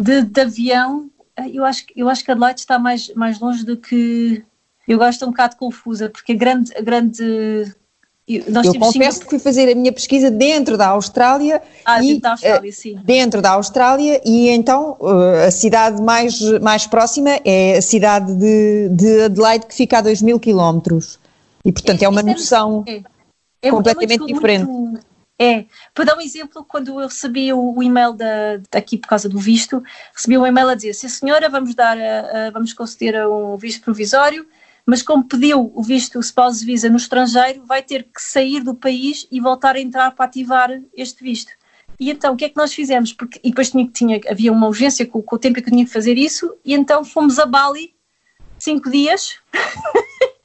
de, 0.00 0.22
de 0.22 0.40
avião. 0.40 1.10
Eh, 1.36 1.50
eu 1.54 1.64
acho, 1.64 1.84
eu 1.94 2.08
acho 2.08 2.24
que 2.24 2.30
Adelaide 2.30 2.60
está 2.60 2.78
mais, 2.78 3.12
mais 3.14 3.38
longe 3.38 3.64
do 3.64 3.76
que. 3.76 4.42
Eu 4.88 4.98
gosto 4.98 5.24
um 5.24 5.30
bocado 5.30 5.56
confusa, 5.56 6.08
porque 6.08 6.32
a 6.32 6.36
grande. 6.36 6.72
A 6.76 6.80
grande 6.80 7.72
nós 8.48 8.66
eu 8.66 8.74
confesso 8.78 9.18
cinco... 9.18 9.24
que 9.24 9.30
fui 9.30 9.38
fazer 9.40 9.72
a 9.72 9.74
minha 9.74 9.92
pesquisa 9.92 10.30
dentro 10.30 10.78
da 10.78 10.88
Austrália. 10.88 11.60
Ah, 11.84 12.00
e, 12.02 12.06
dentro 12.06 12.20
da 12.22 12.30
Austrália, 12.30 12.72
sim. 12.72 13.00
Dentro 13.04 13.42
da 13.42 13.50
Austrália, 13.50 14.20
e 14.24 14.48
então 14.50 14.96
a 15.46 15.50
cidade 15.50 16.00
mais, 16.00 16.40
mais 16.60 16.86
próxima 16.86 17.40
é 17.44 17.78
a 17.78 17.82
cidade 17.82 18.32
de, 18.34 18.88
de 18.90 19.22
Adelaide, 19.22 19.66
que 19.66 19.74
fica 19.74 19.98
a 19.98 20.00
2 20.00 20.22
mil 20.22 20.38
quilómetros. 20.38 21.18
E 21.64 21.72
portanto 21.72 22.02
é, 22.02 22.04
é 22.04 22.08
uma 22.08 22.22
noção 22.22 22.84
é, 22.86 23.02
é, 23.62 23.70
completamente 23.70 24.20
muito, 24.20 24.34
diferente. 24.34 24.64
Muito, 24.64 25.09
é, 25.42 25.64
para 25.94 26.04
dar 26.04 26.18
um 26.18 26.20
exemplo, 26.20 26.62
quando 26.62 27.00
eu 27.00 27.06
recebi 27.06 27.50
o, 27.50 27.74
o 27.74 27.82
e-mail 27.82 28.12
da, 28.12 28.60
daqui 28.70 28.98
por 28.98 29.08
causa 29.08 29.26
do 29.26 29.38
visto, 29.38 29.82
recebi 30.14 30.36
um 30.36 30.46
e-mail 30.46 30.68
a 30.68 30.74
dizer, 30.74 30.92
sim 30.92 31.08
senhora, 31.08 31.48
vamos 31.48 31.74
dar, 31.74 31.96
a, 31.96 32.48
a, 32.48 32.50
vamos 32.50 32.74
conceder 32.74 33.26
um 33.26 33.56
visto 33.56 33.82
provisório, 33.82 34.46
mas 34.84 35.00
como 35.00 35.24
pediu 35.24 35.72
o 35.74 35.82
visto 35.82 36.20
spouse 36.20 36.62
visa 36.62 36.90
no 36.90 36.98
estrangeiro, 36.98 37.64
vai 37.64 37.82
ter 37.82 38.02
que 38.02 38.20
sair 38.20 38.62
do 38.62 38.74
país 38.74 39.26
e 39.30 39.40
voltar 39.40 39.76
a 39.76 39.80
entrar 39.80 40.10
para 40.10 40.26
ativar 40.26 40.78
este 40.94 41.24
visto. 41.24 41.52
E 41.98 42.10
então, 42.10 42.34
o 42.34 42.36
que 42.36 42.44
é 42.44 42.48
que 42.50 42.56
nós 42.56 42.74
fizemos? 42.74 43.14
Porque, 43.14 43.40
e 43.42 43.48
depois 43.48 43.70
tinha, 43.70 43.88
tinha, 43.88 44.20
havia 44.30 44.52
uma 44.52 44.68
urgência 44.68 45.06
com, 45.06 45.22
com 45.22 45.36
o 45.36 45.38
tempo 45.38 45.54
que 45.54 45.66
eu 45.66 45.72
tinha 45.72 45.86
que 45.86 45.92
fazer 45.92 46.18
isso, 46.18 46.54
e 46.62 46.74
então 46.74 47.02
fomos 47.02 47.38
a 47.38 47.46
Bali, 47.46 47.94
cinco 48.58 48.90
dias, 48.90 49.38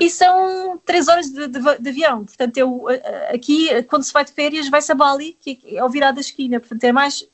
e 0.00 0.08
são 0.10 0.80
três 0.84 1.08
horas 1.08 1.30
de, 1.30 1.48
de, 1.48 1.60
de, 1.78 1.90
avião. 1.90 2.24
Portanto, 2.24 2.56
eu, 2.56 2.86
aqui, 3.32 3.68
quando 3.84 4.02
se 4.02 4.12
vai 4.12 4.24
de 4.24 4.32
férias, 4.32 4.68
vai-se 4.68 4.90
a 4.92 4.94
Bali, 4.94 5.36
que 5.40 5.58
é 5.64 5.78
ao 5.78 5.88
virar 5.88 6.12
da 6.12 6.20
esquina. 6.20 6.60
Portanto, 6.60 6.84
é 6.84 6.92
mais. 6.92 7.26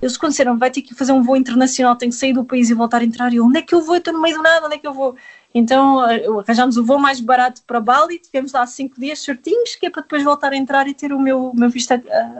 Eles 0.00 0.16
disseram, 0.16 0.56
vai 0.56 0.70
ter 0.70 0.82
que 0.82 0.94
fazer 0.94 1.10
um 1.10 1.22
voo 1.22 1.36
internacional, 1.36 1.96
tem 1.96 2.08
que 2.08 2.14
sair 2.14 2.32
do 2.32 2.44
país 2.44 2.70
e 2.70 2.74
voltar 2.74 3.00
a 3.00 3.04
entrar. 3.04 3.34
Eu, 3.34 3.44
onde 3.44 3.58
é 3.58 3.62
que 3.62 3.74
eu 3.74 3.82
vou? 3.82 3.96
Eu 3.96 3.98
estou 3.98 4.14
no 4.14 4.22
meio 4.22 4.36
do 4.36 4.42
nada, 4.42 4.66
onde 4.66 4.76
é 4.76 4.78
que 4.78 4.86
eu 4.86 4.94
vou? 4.94 5.16
Então, 5.52 5.98
arranjámos 6.38 6.76
o 6.76 6.84
voo 6.84 7.00
mais 7.00 7.20
barato 7.20 7.62
para 7.66 7.80
Bali, 7.80 8.18
tivemos 8.18 8.52
lá 8.52 8.64
cinco 8.66 9.00
dias 9.00 9.18
certinhos, 9.20 9.74
que 9.74 9.86
é 9.86 9.90
para 9.90 10.02
depois 10.02 10.22
voltar 10.22 10.52
a 10.52 10.56
entrar 10.56 10.86
e 10.86 10.94
ter 10.94 11.12
o 11.12 11.18
meu, 11.18 11.52
meu 11.52 11.68
visto 11.68 11.92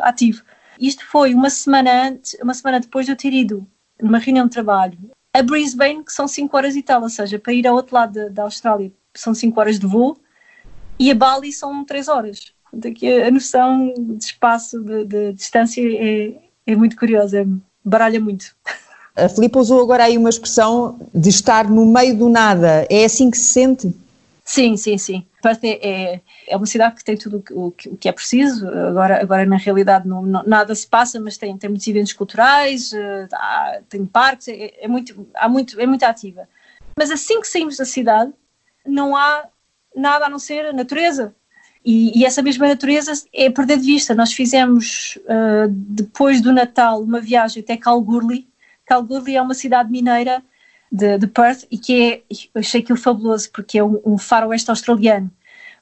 ativo. 0.03 0.43
Isto 0.79 1.05
foi 1.05 1.35
uma 1.35 1.51
semana 1.51 2.09
antes, 2.09 2.37
uma 2.41 2.55
semana 2.55 2.79
depois 2.79 3.07
de 3.07 3.13
eu 3.13 3.17
ter 3.17 3.33
ido 3.33 3.67
numa 4.01 4.19
reunião 4.19 4.47
de 4.47 4.53
trabalho 4.53 4.97
a 5.33 5.43
Brisbane, 5.43 6.05
que 6.05 6.13
são 6.13 6.27
5 6.27 6.57
horas 6.57 6.77
e 6.77 6.83
tal, 6.83 7.03
ou 7.03 7.09
seja, 7.09 7.39
para 7.39 7.53
ir 7.53 7.67
ao 7.67 7.75
outro 7.75 7.95
lado 7.95 8.31
da 8.31 8.43
Austrália 8.43 8.93
são 9.21 9.35
5 9.35 9.59
horas 9.59 9.79
de 9.79 9.87
voo, 9.87 10.19
e 10.99 11.11
a 11.11 11.15
Bali 11.15 11.53
são 11.53 11.85
três 11.85 12.09
horas. 12.09 12.53
Daqui 12.73 13.11
a 13.23 13.31
noção 13.31 13.95
de 13.97 14.25
espaço, 14.25 14.81
de, 14.81 15.05
de 15.05 15.33
distância 15.33 15.81
é, 15.81 16.33
é 16.67 16.77
muito 16.77 16.97
curiosa, 16.97 17.47
baralha 17.85 18.21
muito. 18.21 18.55
A 19.17 19.29
Filipe 19.29 19.59
usou 19.59 19.83
agora 19.83 20.05
aí 20.05 20.17
uma 20.17 20.29
expressão 20.29 20.99
de 21.15 21.29
estar 21.29 21.69
no 21.69 21.87
meio 21.87 22.17
do 22.17 22.29
nada. 22.29 22.87
É 22.89 23.05
assim 23.05 23.31
que 23.31 23.37
se 23.37 23.49
sente? 23.53 23.95
Sim, 24.45 24.77
sim, 24.77 24.97
sim. 24.97 25.27
Perth 25.43 25.63
é, 25.63 25.79
é, 25.87 26.21
é 26.49 26.57
uma 26.57 26.67
cidade 26.67 26.95
que 26.95 27.05
tem 27.05 27.17
tudo 27.17 27.45
o 27.51 27.71
que, 27.71 27.89
o 27.89 27.97
que 27.97 28.09
é 28.09 28.13
preciso. 28.13 28.67
Agora, 28.69 29.21
agora 29.21 29.45
na 29.45 29.57
realidade, 29.57 30.09
não, 30.09 30.23
não, 30.23 30.43
nada 30.45 30.75
se 30.75 30.87
passa, 30.87 31.21
mas 31.21 31.37
tem, 31.37 31.57
tem 31.59 31.69
muitos 31.69 31.87
eventos 31.87 32.13
culturais, 32.13 32.93
uh, 32.93 33.29
há, 33.33 33.81
tem 33.89 34.07
parques, 34.07 34.49
é, 34.49 34.73
é, 34.81 34.89
muito, 34.89 35.27
há 35.35 35.49
muito, 35.49 35.79
é 35.81 35.87
muito 35.87 36.03
ativa. 36.05 36.49
Mas 36.97 37.11
assim 37.11 37.41
que 37.41 37.47
saímos 37.47 37.77
da 37.77 37.85
cidade, 37.85 38.33
não 38.89 39.17
há 39.17 39.47
nada 39.95 40.27
a 40.27 40.29
não 40.29 40.39
ser 40.39 40.67
a 40.67 40.73
natureza. 40.73 41.35
E, 41.85 42.19
e, 42.19 42.25
essa 42.25 42.43
mesma 42.43 42.67
natureza 42.69 43.13
é 43.33 43.49
perder 43.51 43.79
de 43.79 43.87
vista. 43.87 44.15
Nós 44.15 44.33
fizemos, 44.33 45.19
uh, 45.23 45.69
depois 45.69 46.41
do 46.41 46.53
Natal, 46.53 47.03
uma 47.03 47.21
viagem 47.21 47.63
até 47.63 47.77
Kalgoorlie. 47.77 48.49
Kalgoorlie 48.85 49.37
é 49.37 49.43
uma 49.43 49.55
cidade 49.55 49.91
mineira 49.91 50.43
de, 50.91 51.19
de 51.19 51.27
Perth 51.27 51.65
e 51.71 51.79
que 51.79 52.03
é, 52.03 52.23
eu 52.55 52.61
achei 52.61 52.81
aquilo 52.81 52.99
fabuloso, 52.99 53.51
porque 53.53 53.79
é 53.79 53.85
um, 53.85 54.01
um 54.05 54.19
faroeste 54.19 54.71
australiano. 54.71 55.31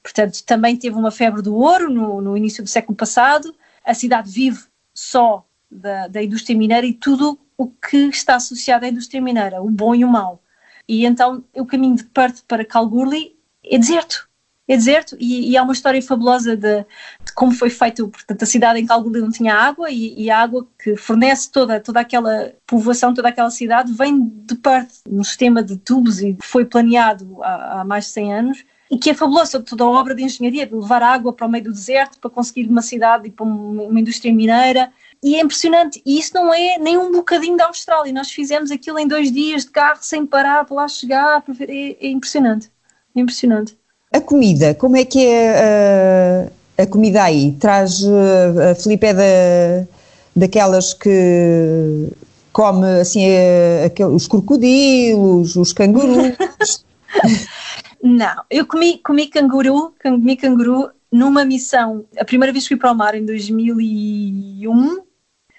Portanto, 0.03 0.45
também 0.45 0.77
teve 0.77 0.95
uma 0.97 1.11
febre 1.11 1.42
do 1.42 1.57
ouro 1.57 1.90
no, 1.90 2.21
no 2.21 2.37
início 2.37 2.62
do 2.62 2.69
século 2.69 2.97
passado. 2.97 3.55
A 3.85 3.95
cidade 3.95 4.31
vive 4.31 4.62
só 4.95 5.45
da, 5.71 6.07
da 6.09 6.23
indústria 6.23 6.57
mineira 6.57 6.87
e 6.87 6.92
tudo 6.92 7.38
o 7.57 7.66
que 7.66 8.09
está 8.09 8.37
associado 8.37 8.85
à 8.85 8.88
indústria 8.88 9.21
mineira, 9.21 9.62
o 9.62 9.71
bom 9.71 9.95
e 9.95 10.05
o 10.05 10.09
mau. 10.09 10.40
E 10.88 11.05
então 11.05 11.44
o 11.55 11.66
caminho 11.66 11.96
de 11.96 12.05
Perth 12.05 12.42
para 12.46 12.64
Kalgoorlie 12.64 13.37
é 13.64 13.79
deserto. 13.79 14.29
É 14.68 14.77
deserto 14.77 15.16
e, 15.20 15.51
e 15.51 15.57
há 15.57 15.62
uma 15.62 15.72
história 15.72 16.03
fabulosa 16.03 16.57
de, 16.57 16.81
de, 16.81 17.33
como 17.35 17.53
foi 17.53 17.70
feito. 17.70 18.09
Portanto, 18.09 18.42
a 18.42 18.46
cidade 18.46 18.81
em 18.81 18.87
Kalgoorlie 18.87 19.22
não 19.22 19.31
tinha 19.31 19.55
água 19.55 19.90
e, 19.90 20.20
e, 20.20 20.31
a 20.31 20.40
água 20.40 20.66
que 20.83 20.96
fornece 20.96 21.51
toda, 21.53 21.79
toda 21.79 22.01
aquela 22.01 22.53
povoação, 22.66 23.14
toda 23.14 23.29
aquela 23.29 23.51
cidade, 23.51 23.92
vem 23.92 24.29
de 24.44 24.57
Perth, 24.57 25.03
num 25.09 25.22
sistema 25.22 25.62
de 25.62 25.77
tubos 25.77 26.20
e 26.20 26.37
foi 26.40 26.64
planeado 26.64 27.42
há, 27.44 27.81
há 27.81 27.85
mais 27.85 28.07
de 28.07 28.11
100 28.11 28.35
anos 28.35 28.64
e 28.90 28.96
que 28.96 29.11
é 29.11 29.14
fabuloso, 29.14 29.62
toda 29.62 29.85
a 29.85 29.88
obra 29.88 30.14
de 30.14 30.22
engenharia, 30.22 30.66
de 30.66 30.75
levar 30.75 31.03
água 31.03 31.33
para 31.33 31.46
o 31.46 31.51
meio 31.51 31.64
do 31.64 31.72
deserto 31.72 32.18
para 32.20 32.31
conseguir 32.31 32.68
uma 32.68 32.83
cidade 32.83 33.29
e 33.29 33.31
para 33.31 33.44
uma 33.44 34.01
indústria 34.01 34.33
mineira. 34.33 34.92
E 35.22 35.35
é 35.37 35.40
impressionante, 35.40 36.00
e 36.05 36.18
isso 36.18 36.33
não 36.35 36.52
é 36.52 36.79
nem 36.79 36.96
um 36.96 37.11
bocadinho 37.11 37.57
da 37.57 37.66
Austrália. 37.66 38.12
Nós 38.12 38.31
fizemos 38.31 38.70
aquilo 38.70 38.98
em 38.98 39.09
dois 39.09 39.33
dias 39.33 39.64
de 39.64 39.70
carro, 39.70 39.98
sem 40.00 40.24
parar, 40.26 40.64
para 40.64 40.76
lá 40.76 40.88
chegar. 40.88 41.42
É, 41.61 42.07
é 42.07 42.09
impressionante, 42.09 42.70
é 43.14 43.20
impressionante. 43.20 43.76
A 44.12 44.20
comida, 44.20 44.74
como 44.74 44.96
é 44.96 45.05
que 45.05 45.26
é 45.26 46.50
uh, 46.79 46.83
a 46.83 46.87
comida 46.87 47.24
aí? 47.24 47.52
Traz, 47.52 48.02
uh, 48.02 48.70
a 48.70 48.74
Filipe 48.74 49.07
é 49.07 49.14
da, 49.14 49.88
daquelas 50.35 50.94
que 50.94 52.09
come 52.52 52.87
assim 53.00 53.26
uh, 53.26 54.07
os 54.14 54.29
crocodilos, 54.29 55.57
os 55.57 55.72
cangurus. 55.72 56.37
Não, 58.02 58.44
eu 58.50 58.66
comi, 58.66 58.98
comi 58.98 59.26
canguru, 59.26 59.94
comi 60.02 60.37
canguru 60.37 60.90
numa 61.11 61.44
missão. 61.44 62.05
A 62.18 62.24
primeira 62.24 62.52
vez 62.52 62.64
que 62.64 62.68
fui 62.68 62.76
para 62.76 62.92
o 62.92 62.94
mar 62.94 63.14
em 63.14 63.24
2001. 63.24 65.06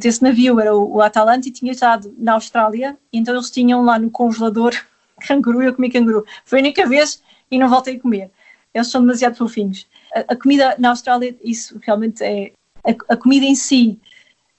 Esse 0.04 0.22
navio 0.22 0.60
era 0.60 0.76
o, 0.76 1.02
Atalante 1.02 1.50
e 1.50 1.52
tinha 1.52 1.72
estado 1.72 2.14
na 2.18 2.34
Austrália, 2.34 2.98
então 3.12 3.34
eles 3.34 3.50
tinham 3.50 3.84
lá 3.84 3.98
no 3.98 4.12
congelador 4.12 4.72
canguru 5.28 5.64
eu 5.64 5.74
comi 5.74 5.90
canguru. 5.90 6.24
Foi 6.46 6.60
a 6.60 6.62
única 6.62 6.88
vez 6.88 7.24
e 7.50 7.58
não 7.58 7.68
voltei 7.68 7.96
a 7.96 8.00
comer. 8.00 8.32
Eles 8.74 8.90
são 8.90 9.02
demasiado 9.02 9.36
fofinhos. 9.36 9.88
A, 10.14 10.34
a 10.34 10.36
comida 10.36 10.76
na 10.78 10.90
Austrália, 10.90 11.36
isso 11.44 11.80
realmente 11.82 12.24
é. 12.24 12.52
A, 12.84 13.14
a 13.14 13.18
comida 13.18 13.46
em 13.46 13.56
si, 13.56 14.00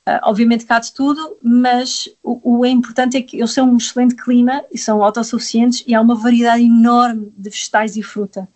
uh, 0.09 0.18
obviamente 0.24 0.66
cá 0.66 0.81
de 0.81 0.92
tudo, 0.92 1.38
mas 1.40 2.09
o, 2.20 2.59
o 2.59 2.64
é 2.64 2.68
importante 2.70 3.16
é 3.16 3.22
que 3.22 3.37
eles 3.37 3.55
têm 3.55 3.62
um 3.62 3.77
excelente 3.77 4.16
clima 4.16 4.64
e 4.72 4.77
são 4.77 5.05
autossuficientes 5.05 5.85
e 5.87 5.94
há 5.94 6.01
uma 6.01 6.16
variedade 6.16 6.64
enorme 6.64 7.33
de 7.37 7.48
vegetais 7.48 7.96
e 7.96 8.03
fruta. 8.03 8.48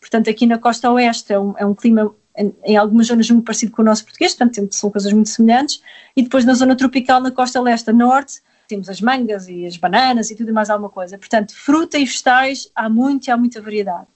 Portanto, 0.00 0.28
aqui 0.28 0.46
na 0.46 0.58
costa 0.58 0.90
oeste 0.90 1.32
é 1.32 1.38
um, 1.38 1.54
é 1.56 1.64
um 1.64 1.74
clima 1.74 2.12
em, 2.36 2.76
algumas 2.76 3.06
zonas 3.06 3.30
muito 3.30 3.44
parecido 3.44 3.72
com 3.72 3.82
o 3.82 3.84
nosso 3.84 4.04
português, 4.04 4.34
portanto 4.34 4.74
são 4.74 4.90
coisas 4.90 5.12
muito 5.12 5.28
semelhantes, 5.28 5.80
e 6.16 6.22
depois 6.22 6.44
na 6.44 6.54
zona 6.54 6.76
tropical, 6.76 7.20
na 7.20 7.30
costa 7.30 7.60
leste 7.60 7.90
a 7.90 7.92
norte, 7.92 8.42
temos 8.66 8.88
as 8.88 9.00
mangas 9.00 9.48
e 9.48 9.66
as 9.66 9.76
bananas 9.76 10.30
e 10.30 10.36
tudo 10.36 10.52
mais 10.52 10.70
alguma 10.70 10.88
coisa. 10.88 11.18
Portanto, 11.18 11.54
fruta 11.54 11.98
e 11.98 12.04
vegetais 12.04 12.70
há 12.74 12.88
muito 12.88 13.26
e 13.26 13.30
há 13.30 13.36
muita 13.36 13.60
variedade. 13.60 14.06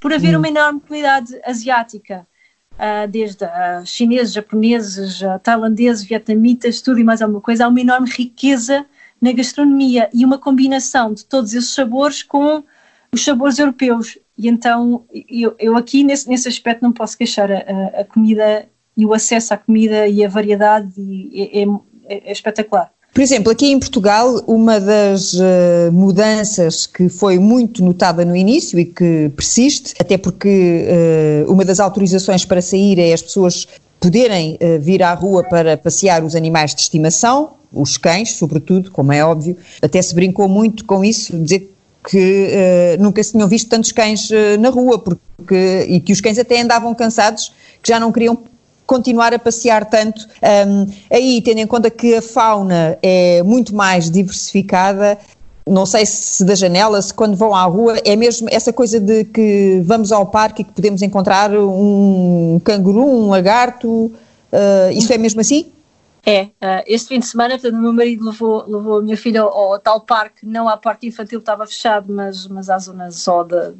Por 0.00 0.12
haver 0.12 0.34
hum. 0.34 0.38
uma 0.38 0.48
enorme 0.48 0.80
comunidade 0.80 1.38
asiática, 1.44 2.26
uh, 2.74 3.08
desde 3.08 3.44
uh, 3.44 3.84
chineses, 3.84 4.32
japoneses, 4.32 5.20
uh, 5.22 5.38
tailandeses, 5.42 6.04
vietnamitas, 6.04 6.80
tudo 6.80 7.00
e 7.00 7.04
mais 7.04 7.20
alguma 7.20 7.40
coisa, 7.40 7.64
há 7.64 7.68
uma 7.68 7.80
enorme 7.80 8.08
riqueza 8.08 8.86
na 9.20 9.32
gastronomia 9.32 10.08
e 10.12 10.24
uma 10.24 10.38
combinação 10.38 11.12
de 11.12 11.24
todos 11.24 11.54
esses 11.54 11.70
sabores 11.70 12.22
com 12.22 12.62
os 13.12 13.24
sabores 13.24 13.58
europeus. 13.58 14.18
E 14.38 14.48
então 14.48 15.04
eu, 15.28 15.54
eu 15.58 15.76
aqui 15.76 16.04
nesse, 16.04 16.28
nesse 16.28 16.48
aspecto 16.48 16.82
não 16.82 16.92
posso 16.92 17.16
queixar 17.16 17.50
a, 17.50 18.00
a, 18.00 18.04
comida 18.04 18.66
e 18.96 19.06
o 19.06 19.14
acesso 19.14 19.54
à 19.54 19.56
comida 19.56 20.06
e 20.06 20.24
a 20.24 20.28
variedade 20.28 20.92
e, 20.98 21.50
é, 21.52 21.62
é, 22.14 22.28
é 22.28 22.32
espetacular. 22.32 22.90
Por 23.16 23.22
exemplo, 23.22 23.50
aqui 23.50 23.68
em 23.68 23.78
Portugal, 23.78 24.42
uma 24.46 24.78
das 24.78 25.32
uh, 25.32 25.90
mudanças 25.90 26.86
que 26.86 27.08
foi 27.08 27.38
muito 27.38 27.82
notada 27.82 28.26
no 28.26 28.36
início 28.36 28.78
e 28.78 28.84
que 28.84 29.30
persiste, 29.34 29.94
até 29.98 30.18
porque 30.18 30.84
uh, 31.46 31.50
uma 31.50 31.64
das 31.64 31.80
autorizações 31.80 32.44
para 32.44 32.60
sair 32.60 32.98
é 32.98 33.14
as 33.14 33.22
pessoas 33.22 33.66
poderem 33.98 34.58
uh, 34.60 34.78
vir 34.78 35.02
à 35.02 35.14
rua 35.14 35.42
para 35.42 35.78
passear 35.78 36.22
os 36.22 36.36
animais 36.36 36.74
de 36.74 36.82
estimação, 36.82 37.54
os 37.72 37.96
cães, 37.96 38.34
sobretudo, 38.34 38.90
como 38.90 39.12
é 39.12 39.24
óbvio. 39.24 39.56
Até 39.80 40.02
se 40.02 40.14
brincou 40.14 40.46
muito 40.46 40.84
com 40.84 41.02
isso, 41.02 41.38
dizer 41.38 41.74
que 42.08 42.96
uh, 42.98 43.02
nunca 43.02 43.22
se 43.22 43.32
tinham 43.32 43.48
visto 43.48 43.68
tantos 43.68 43.92
cães 43.92 44.30
uh, 44.30 44.58
na 44.60 44.70
rua, 44.70 44.98
porque, 44.98 45.86
e 45.88 46.00
que 46.00 46.12
os 46.12 46.20
cães 46.20 46.38
até 46.38 46.60
andavam 46.60 46.94
cansados, 46.94 47.52
que 47.82 47.88
já 47.88 47.98
não 47.98 48.12
queriam 48.12 48.38
continuar 48.86 49.34
a 49.34 49.38
passear 49.38 49.84
tanto. 49.84 50.26
Um, 50.66 50.86
aí, 51.10 51.42
tendo 51.42 51.58
em 51.58 51.66
conta 51.66 51.90
que 51.90 52.14
a 52.14 52.22
fauna 52.22 52.96
é 53.02 53.42
muito 53.42 53.74
mais 53.74 54.08
diversificada, 54.08 55.18
não 55.68 55.84
sei 55.84 56.06
se 56.06 56.44
da 56.44 56.54
janela, 56.54 57.02
se 57.02 57.12
quando 57.12 57.36
vão 57.36 57.52
à 57.52 57.64
rua, 57.64 57.96
é 58.04 58.14
mesmo 58.14 58.48
essa 58.52 58.72
coisa 58.72 59.00
de 59.00 59.24
que 59.24 59.82
vamos 59.84 60.12
ao 60.12 60.26
parque 60.26 60.62
e 60.62 60.64
que 60.64 60.72
podemos 60.72 61.02
encontrar 61.02 61.50
um 61.52 62.60
canguru, 62.62 63.04
um 63.04 63.28
lagarto, 63.30 63.88
uh, 63.88 64.92
isso 64.92 65.12
é 65.12 65.18
mesmo 65.18 65.40
assim? 65.40 65.66
É, 66.28 66.46
uh, 66.46 66.82
este 66.88 67.08
fim 67.10 67.20
de 67.20 67.26
semana, 67.26 67.54
portanto, 67.54 67.80
meu 67.80 67.92
marido 67.92 68.24
levou, 68.24 68.64
levou 68.66 68.98
a 68.98 69.02
minha 69.02 69.16
filha 69.16 69.42
ao, 69.42 69.48
ao, 69.48 69.78
tal 69.78 70.00
parque, 70.00 70.44
não 70.44 70.68
à 70.68 70.76
parte 70.76 71.06
infantil, 71.06 71.38
estava 71.38 71.64
fechado, 71.64 72.12
mas, 72.12 72.48
mas 72.48 72.68
à 72.68 72.76
zona 72.78 73.12
só 73.12 73.44
de, 73.44 73.74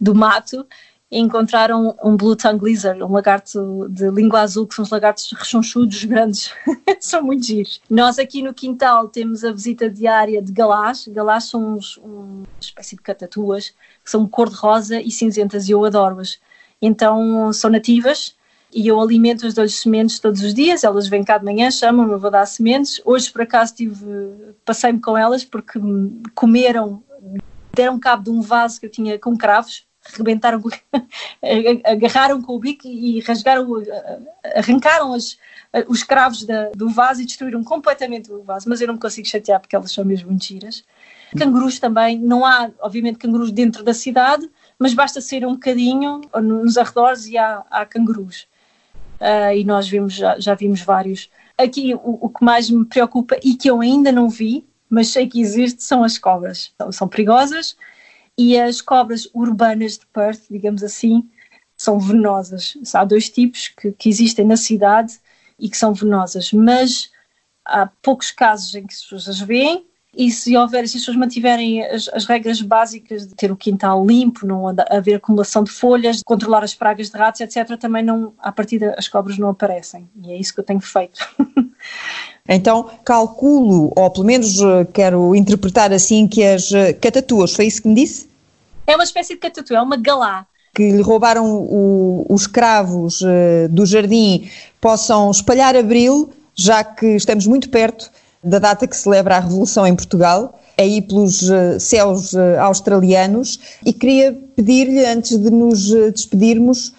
do 0.00 0.12
mato, 0.12 0.66
e 1.08 1.20
encontraram 1.20 1.96
um 2.02 2.16
Blue 2.16 2.34
Tongue 2.34 2.64
Lizard, 2.64 3.00
um 3.00 3.12
lagarto 3.12 3.86
de 3.88 4.10
língua 4.10 4.40
azul, 4.40 4.66
que 4.66 4.74
são 4.74 4.82
os 4.82 4.90
lagartos 4.90 5.30
rechonchudos 5.30 6.02
grandes, 6.06 6.52
são 6.98 7.22
muito 7.22 7.44
giros. 7.46 7.80
Nós 7.88 8.18
aqui 8.18 8.42
no 8.42 8.52
quintal 8.52 9.06
temos 9.06 9.44
a 9.44 9.52
visita 9.52 9.88
diária 9.88 10.42
de 10.42 10.52
galás, 10.52 11.06
galás 11.06 11.44
são 11.44 11.76
uns, 11.76 11.96
uma 11.98 12.42
espécie 12.60 12.96
de 12.96 13.02
catatuas, 13.02 13.70
que 14.02 14.10
são 14.10 14.26
cor-de-rosa 14.26 15.00
e 15.00 15.12
cinzentas, 15.12 15.68
e 15.68 15.70
eu 15.70 15.84
adoro-as. 15.84 16.40
Então 16.82 17.52
são 17.52 17.70
nativas, 17.70 18.34
e 18.74 18.88
eu 18.88 19.00
alimento-as, 19.00 19.54
dou-lhes 19.54 19.76
sementes 19.76 20.18
todos 20.18 20.42
os 20.42 20.52
dias, 20.52 20.82
elas 20.82 21.06
vêm 21.06 21.22
cá 21.22 21.38
de 21.38 21.44
manhã, 21.44 21.70
chamam-me, 21.70 22.16
vou 22.16 22.30
dar 22.30 22.44
sementes. 22.44 23.00
Hoje, 23.04 23.30
por 23.30 23.42
acaso, 23.42 23.72
passei-me 24.64 25.00
com 25.00 25.16
elas 25.16 25.44
porque 25.44 25.78
comeram, 26.34 27.00
deram 27.72 28.00
cabo 28.00 28.24
de 28.24 28.30
um 28.30 28.40
vaso 28.40 28.80
que 28.80 28.86
eu 28.86 28.90
tinha 28.90 29.16
com 29.16 29.36
cravos, 29.36 29.86
rebentaram, 30.16 30.60
agarraram 31.84 32.42
com 32.42 32.56
o 32.56 32.58
bico 32.58 32.88
e 32.88 33.20
rasgaram, 33.20 33.64
arrancaram 34.56 35.14
as, 35.14 35.38
os 35.86 36.02
cravos 36.02 36.44
da, 36.44 36.70
do 36.70 36.88
vaso 36.88 37.22
e 37.22 37.26
destruíram 37.26 37.62
completamente 37.62 38.32
o 38.32 38.42
vaso, 38.42 38.68
mas 38.68 38.80
eu 38.80 38.88
não 38.88 38.94
me 38.94 39.00
consigo 39.00 39.28
chatear 39.28 39.60
porque 39.60 39.76
elas 39.76 39.92
são 39.92 40.04
mesmo 40.04 40.30
muito 40.30 40.44
giras. 40.44 40.82
Cangurus 41.38 41.78
também, 41.78 42.18
não 42.18 42.44
há, 42.44 42.70
obviamente, 42.80 43.18
cangurus 43.18 43.52
dentro 43.52 43.84
da 43.84 43.94
cidade, 43.94 44.50
mas 44.76 44.94
basta 44.94 45.20
sair 45.20 45.46
um 45.46 45.52
bocadinho 45.54 46.22
nos 46.42 46.76
arredores 46.76 47.26
e 47.26 47.38
há, 47.38 47.64
há 47.70 47.86
cangurus 47.86 48.48
uh, 49.20 49.54
e 49.54 49.64
nós 49.64 49.88
vimos, 49.88 50.14
já, 50.14 50.38
já 50.38 50.54
vimos 50.54 50.80
vários. 50.82 51.30
Aqui 51.56 51.94
o, 51.94 52.26
o, 52.26 52.28
que 52.28 52.44
mais 52.44 52.68
me 52.68 52.84
preocupa 52.84 53.36
e 53.42 53.54
que 53.54 53.70
eu 53.70 53.80
ainda 53.80 54.10
não 54.10 54.28
vi, 54.28 54.66
mas 54.88 55.08
sei 55.08 55.28
que 55.28 55.40
existe, 55.40 55.82
são 55.82 56.02
as 56.02 56.18
cobras. 56.18 56.72
São, 56.76 56.92
são 56.92 57.08
perigosas 57.08 57.76
e 58.36 58.58
as 58.58 58.80
cobras 58.80 59.28
urbanas 59.32 59.98
de 59.98 60.06
Perth, 60.06 60.42
digamos 60.50 60.82
assim, 60.82 61.28
são 61.76 61.98
venenosas. 61.98 62.76
Há 62.92 63.04
dois 63.04 63.28
tipos 63.28 63.68
que, 63.68 63.92
que 63.92 64.08
existem 64.08 64.44
na 64.44 64.56
cidade 64.56 65.18
e 65.58 65.68
que 65.68 65.76
são 65.76 65.94
venenosas, 65.94 66.52
mas 66.52 67.10
há 67.64 67.86
poucos 68.02 68.30
casos 68.30 68.74
em 68.74 68.86
que 68.86 68.94
as 68.94 69.02
pessoas 69.02 69.28
as 69.28 69.40
veem 69.40 69.86
e 70.16 70.30
se 70.30 70.56
houver, 70.56 70.88
se 70.88 70.96
as 70.96 71.02
pessoas 71.02 71.16
mantiverem 71.16 71.84
as, 71.84 72.08
as, 72.08 72.24
regras 72.24 72.60
básicas 72.60 73.26
de 73.26 73.34
ter 73.34 73.50
o 73.50 73.56
quintal 73.56 74.04
limpo, 74.04 74.46
não 74.46 74.66
haver 74.90 75.14
acumulação 75.14 75.64
de 75.64 75.70
folhas, 75.70 76.22
controlar 76.24 76.62
as 76.62 76.74
pragas 76.74 77.10
de 77.10 77.16
ratos, 77.16 77.40
etc., 77.40 77.78
também 77.78 78.02
não, 78.02 78.32
à 78.38 78.52
partida 78.52 78.94
as 78.96 79.08
cobras 79.08 79.38
não 79.38 79.48
aparecem. 79.48 80.08
E 80.22 80.32
é 80.32 80.36
isso 80.36 80.54
que 80.54 80.60
eu 80.60 80.64
tenho 80.64 80.80
feito. 80.80 81.26
Então, 82.46 82.90
calculo, 83.04 83.90
ou 83.96 84.10
pelo 84.10 84.26
menos 84.26 84.60
eh, 84.60 84.86
quero 84.92 85.34
interpretar 85.34 85.90
assim, 85.94 86.28
que 86.28 86.44
as 86.44 86.70
eh, 86.72 86.92
catatuas, 86.92 87.54
foi 87.54 87.66
isso 87.66 87.80
que 87.80 87.88
me 87.88 87.94
disse? 87.94 88.28
É 88.86 88.94
uma 88.94 89.04
espécie 89.04 89.32
de 89.32 89.40
catatu, 89.40 89.74
é 89.74 89.80
uma 89.80 89.96
galá. 89.96 90.46
Que 90.74 90.92
lhe 90.92 91.00
roubaram 91.00 91.46
o, 91.46 92.26
os 92.28 92.46
cravos 92.46 93.22
uh, 93.22 93.68
do 93.70 93.86
jardim 93.86 94.50
possam 94.78 95.30
espalhar 95.30 95.74
abril, 95.74 96.34
já 96.54 96.84
que 96.84 97.16
estamos 97.16 97.46
muito 97.46 97.70
perto 97.70 98.10
da 98.44 98.58
data 98.58 98.86
que 98.86 98.96
celebra 98.96 99.36
a 99.36 99.40
Revolução 99.40 99.86
em 99.86 99.94
Portugal, 99.94 100.58
aí 100.76 101.00
pelos 101.00 101.42
uh, 101.42 101.78
céus 101.78 102.32
uh, 102.32 102.60
australianos, 102.60 103.58
e 103.84 103.92
queria 103.92 104.36
pedir-lhe, 104.54 105.04
antes 105.04 105.38
de 105.38 105.50
nos 105.50 105.90
despedirmos, 106.12 106.92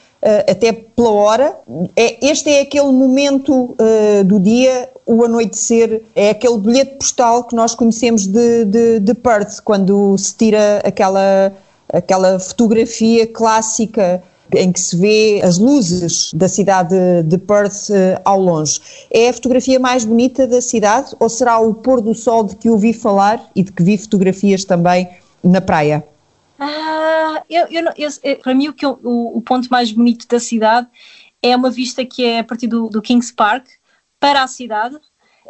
até 0.49 0.73
pela 0.73 1.11
hora, 1.11 1.55
é, 1.95 2.17
este 2.25 2.49
é 2.49 2.61
aquele 2.61 2.91
momento 2.91 3.77
do 4.25 4.39
dia 4.39 4.89
o 5.05 5.23
anoitecer 5.23 6.01
é 6.15 6.31
aquele 6.31 6.57
bilhete 6.57 6.95
postal 6.95 7.43
que 7.43 7.55
nós 7.55 7.75
conhecemos 7.75 8.25
de, 8.25 8.65
de, 8.65 8.99
de 8.99 9.13
Perth, 9.13 9.61
quando 9.63 10.17
se 10.17 10.35
tira 10.35 10.81
aquela, 10.83 11.53
aquela 11.93 12.39
fotografia 12.39 13.27
clássica 13.27 14.23
em 14.53 14.71
que 14.71 14.79
se 14.79 14.95
vê 14.97 15.41
as 15.43 15.57
luzes 15.57 16.31
da 16.33 16.47
cidade 16.47 16.95
de 17.23 17.37
Perth 17.37 17.89
uh, 17.89 18.21
ao 18.23 18.39
longe. 18.39 18.79
É 19.11 19.29
a 19.29 19.33
fotografia 19.33 19.79
mais 19.79 20.05
bonita 20.05 20.47
da 20.47 20.61
cidade 20.61 21.15
ou 21.19 21.29
será 21.29 21.59
o 21.59 21.73
pôr 21.73 22.01
do 22.01 22.13
sol 22.13 22.43
de 22.43 22.55
que 22.55 22.69
ouvi 22.69 22.93
falar 22.93 23.43
e 23.55 23.63
de 23.63 23.71
que 23.71 23.83
vi 23.83 23.97
fotografias 23.97 24.63
também 24.63 25.09
na 25.43 25.61
praia? 25.61 26.05
Ah, 26.59 27.43
eu, 27.49 27.67
eu, 27.69 27.83
eu, 27.97 28.37
para 28.37 28.53
mim 28.53 28.69
o, 28.69 28.73
que 28.73 28.85
o, 28.85 28.97
o, 29.03 29.41
ponto 29.41 29.67
mais 29.69 29.91
bonito 29.91 30.27
da 30.27 30.39
cidade 30.39 30.87
é 31.41 31.55
uma 31.55 31.69
vista 31.69 32.05
que 32.05 32.23
é 32.23 32.39
a 32.39 32.43
partir 32.43 32.67
do, 32.67 32.87
do 32.89 33.01
Kings 33.01 33.33
Park, 33.33 33.67
para 34.19 34.41
a 34.41 34.47
cidade, 34.47 34.97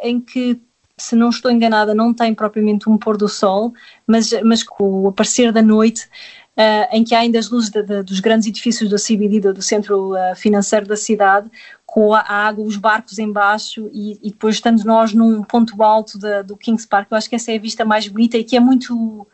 em 0.02 0.20
que, 0.20 0.60
se 0.98 1.16
não 1.16 1.30
estou 1.30 1.50
enganada, 1.50 1.94
não 1.94 2.12
tem 2.12 2.34
propriamente 2.34 2.90
um 2.90 2.98
pôr 2.98 3.16
do 3.16 3.28
sol, 3.28 3.72
mas, 4.06 4.30
mas 4.42 4.62
com 4.62 5.02
o 5.02 5.08
aparecer 5.08 5.52
da 5.52 5.62
noite, 5.62 6.08
Uh, 6.56 6.88
em 6.90 7.04
que 7.04 7.14
há 7.14 7.18
ainda 7.18 7.38
as 7.38 7.50
luzes 7.50 7.68
de, 7.68 7.82
de, 7.82 8.02
dos 8.02 8.18
grandes 8.18 8.48
edifícios 8.48 8.88
do 8.88 8.96
CBD, 8.96 9.40
do, 9.40 9.52
do 9.52 9.60
centro 9.60 10.14
uh, 10.14 10.34
financeiro 10.34 10.86
da 10.86 10.96
cidade, 10.96 11.50
com 11.84 12.14
a 12.14 12.20
água, 12.20 12.64
os 12.64 12.76
barcos 12.76 13.18
embaixo 13.18 13.90
e, 13.92 14.18
e 14.22 14.30
depois 14.30 14.56
estando 14.56 14.82
nós 14.84 15.12
num 15.12 15.42
ponto 15.42 15.82
alto 15.82 16.18
do 16.44 16.56
Kings 16.56 16.86
Park, 16.86 17.08
eu 17.10 17.16
acho 17.16 17.28
que 17.28 17.36
essa 17.36 17.52
é 17.52 17.56
a 17.56 17.60
vista 17.60 17.84
mais 17.84 18.08
bonita 18.08 18.38
e 18.38 18.44
que 18.44 18.56
é 18.56 18.60
muito, 18.60 19.26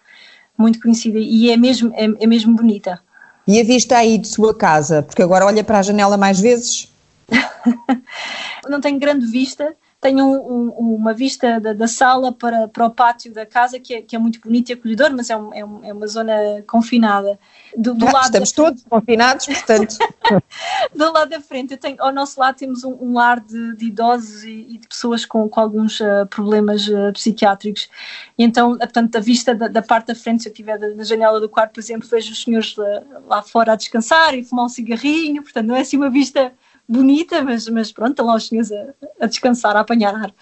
muito 0.56 0.80
conhecida 0.80 1.18
e 1.18 1.50
é 1.50 1.56
mesmo, 1.56 1.92
é, 1.94 2.04
é 2.04 2.26
mesmo 2.26 2.54
bonita. 2.54 3.00
E 3.46 3.60
a 3.60 3.64
vista 3.64 3.96
aí 3.98 4.18
de 4.18 4.28
sua 4.28 4.54
casa? 4.54 5.02
Porque 5.02 5.22
agora 5.22 5.46
olha 5.46 5.64
para 5.64 5.78
a 5.78 5.82
janela 5.82 6.16
mais 6.16 6.40
vezes? 6.40 6.88
não 8.68 8.80
tenho 8.80 8.98
grande 8.98 9.26
vista, 9.26 9.74
tenho 10.02 10.26
um, 10.26 10.74
um, 10.80 10.94
uma 10.96 11.14
vista 11.14 11.60
da, 11.60 11.72
da, 11.72 11.86
sala 11.86 12.32
para, 12.32 12.66
para 12.66 12.84
o 12.84 12.90
pátio 12.90 13.32
da 13.32 13.46
casa 13.46 13.78
que 13.78 13.94
é, 13.94 14.02
que 14.02 14.16
é 14.16 14.18
muito 14.18 14.40
bonito 14.40 14.68
e 14.68 14.72
acolhedor, 14.72 15.12
mas 15.14 15.30
é, 15.30 15.36
um, 15.36 15.54
é, 15.54 15.60
é 15.60 15.92
uma 15.92 16.08
zona 16.08 16.34
confinada. 16.66 17.38
Do, 17.76 17.94
do 17.94 18.08
ah, 18.08 18.12
lado 18.12 18.24
estamos 18.24 18.50
da... 18.50 18.64
todos 18.64 18.82
confinados, 18.82 19.46
portanto. 19.46 19.96
do 20.92 21.12
lado 21.12 21.30
da 21.30 21.40
frente, 21.40 21.76
tenho, 21.76 22.02
ao 22.02 22.12
nosso 22.12 22.40
lado 22.40 22.56
temos 22.56 22.82
um, 22.82 22.96
um 23.00 23.12
lar 23.12 23.38
de, 23.38 23.76
de 23.76 23.86
idosos 23.86 24.42
e, 24.42 24.66
e, 24.70 24.78
de 24.78 24.88
pessoas 24.88 25.24
com, 25.24 25.48
com 25.48 25.60
alguns 25.60 26.00
uh, 26.00 26.26
problemas 26.28 26.88
uh, 26.88 27.12
psiquiátricos. 27.12 27.88
E 28.36 28.42
então, 28.42 28.76
portanto, 28.76 29.14
a 29.14 29.20
vista 29.20 29.54
da, 29.54 29.68
da, 29.68 29.82
parte 29.82 30.08
da 30.08 30.16
frente, 30.16 30.42
se 30.42 30.48
eu 30.48 30.52
estiver 30.52 30.80
na 30.80 31.04
janela 31.04 31.38
do 31.38 31.48
quarto, 31.48 31.74
por 31.74 31.80
exemplo, 31.80 32.08
vejo 32.08 32.32
os 32.32 32.42
senhores 32.42 32.74
lá, 32.74 33.02
lá 33.28 33.42
fora 33.42 33.74
a 33.74 33.76
descansar 33.76 34.34
e 34.34 34.42
fumar 34.42 34.64
um 34.64 34.68
cigarrinho, 34.68 35.44
portanto, 35.44 35.66
não 35.68 35.76
é 35.76 35.82
assim 35.82 35.96
uma 35.96 36.10
vista 36.10 36.52
bonita, 36.92 37.42
mas, 37.42 37.66
mas 37.68 37.90
pronto, 37.90 38.10
estão 38.10 38.26
lá 38.26 38.36
os 38.36 38.46
senhores 38.46 38.70
a, 38.70 38.86
a 39.20 39.26
descansar, 39.26 39.74
a 39.76 39.80
apanhar 39.80 40.14
ar. 40.14 40.32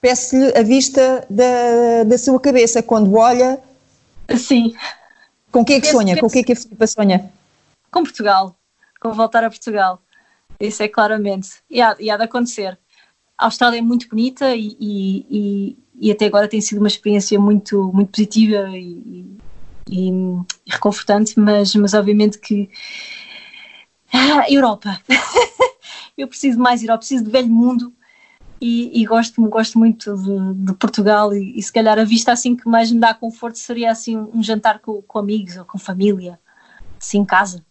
Peço-lhe 0.00 0.56
a 0.56 0.62
vista 0.62 1.26
da, 1.28 2.04
da 2.06 2.18
sua 2.18 2.40
cabeça 2.40 2.82
quando 2.82 3.14
olha. 3.14 3.60
Sim. 4.36 4.74
Com 5.50 5.60
o 5.60 5.64
que 5.64 5.74
é 5.74 5.76
que 5.76 5.82
penso, 5.82 5.92
sonha? 5.92 6.14
Penso, 6.14 6.20
com 6.20 6.26
o 6.26 6.30
que 6.30 6.38
é 6.38 6.42
que 6.42 6.52
a 6.52 6.56
Filipa 6.56 6.86
sonha? 6.86 7.32
Com 7.90 8.02
Portugal, 8.02 8.56
com 9.00 9.12
voltar 9.12 9.44
a 9.44 9.50
Portugal. 9.50 10.00
Isso 10.60 10.82
é 10.82 10.88
claramente. 10.88 11.50
E 11.70 11.80
há, 11.80 11.96
e 11.98 12.10
há 12.10 12.16
de 12.16 12.24
acontecer. 12.24 12.78
A 13.36 13.44
Austrália 13.46 13.78
é 13.78 13.82
muito 13.82 14.08
bonita 14.08 14.54
e, 14.54 14.76
e, 14.80 15.78
e, 16.00 16.10
até 16.10 16.26
agora 16.26 16.48
tem 16.48 16.60
sido 16.60 16.78
uma 16.78 16.88
experiência 16.88 17.38
muito, 17.38 17.90
muito 17.94 18.10
positiva 18.10 18.68
e, 18.70 19.38
e, 19.88 20.10
reconfortante, 20.66 21.38
mas, 21.38 21.74
mas 21.76 21.94
obviamente 21.94 22.38
que. 22.38 22.68
Ah, 24.12 24.50
Europa! 24.50 25.00
eu 26.18 26.28
preciso 26.28 26.58
mais 26.58 26.82
ir, 26.82 26.88
eu 26.88 26.98
preciso 26.98 27.24
de 27.24 27.30
velho 27.30 27.48
mundo 27.48 27.92
e, 28.60 29.00
e 29.00 29.06
gosto, 29.06 29.40
gosto 29.48 29.78
muito 29.78 30.16
de, 30.16 30.64
de 30.64 30.72
Portugal 30.74 31.32
e, 31.32 31.58
e, 31.58 31.62
se 31.62 31.72
calhar 31.72 31.98
a 31.98 32.04
vista 32.04 32.32
assim 32.32 32.56
que 32.56 32.68
mais 32.68 32.90
me 32.90 32.98
dá 32.98 33.14
conforto 33.14 33.58
seria 33.58 33.90
assim 33.90 34.16
um 34.16 34.42
jantar 34.42 34.80
com, 34.80 35.00
com 35.02 35.18
amigos 35.18 35.56
ou 35.56 35.64
com 35.64 35.78
família, 35.78 36.38
assim 37.00 37.18
em 37.18 37.24
casa. 37.24 37.62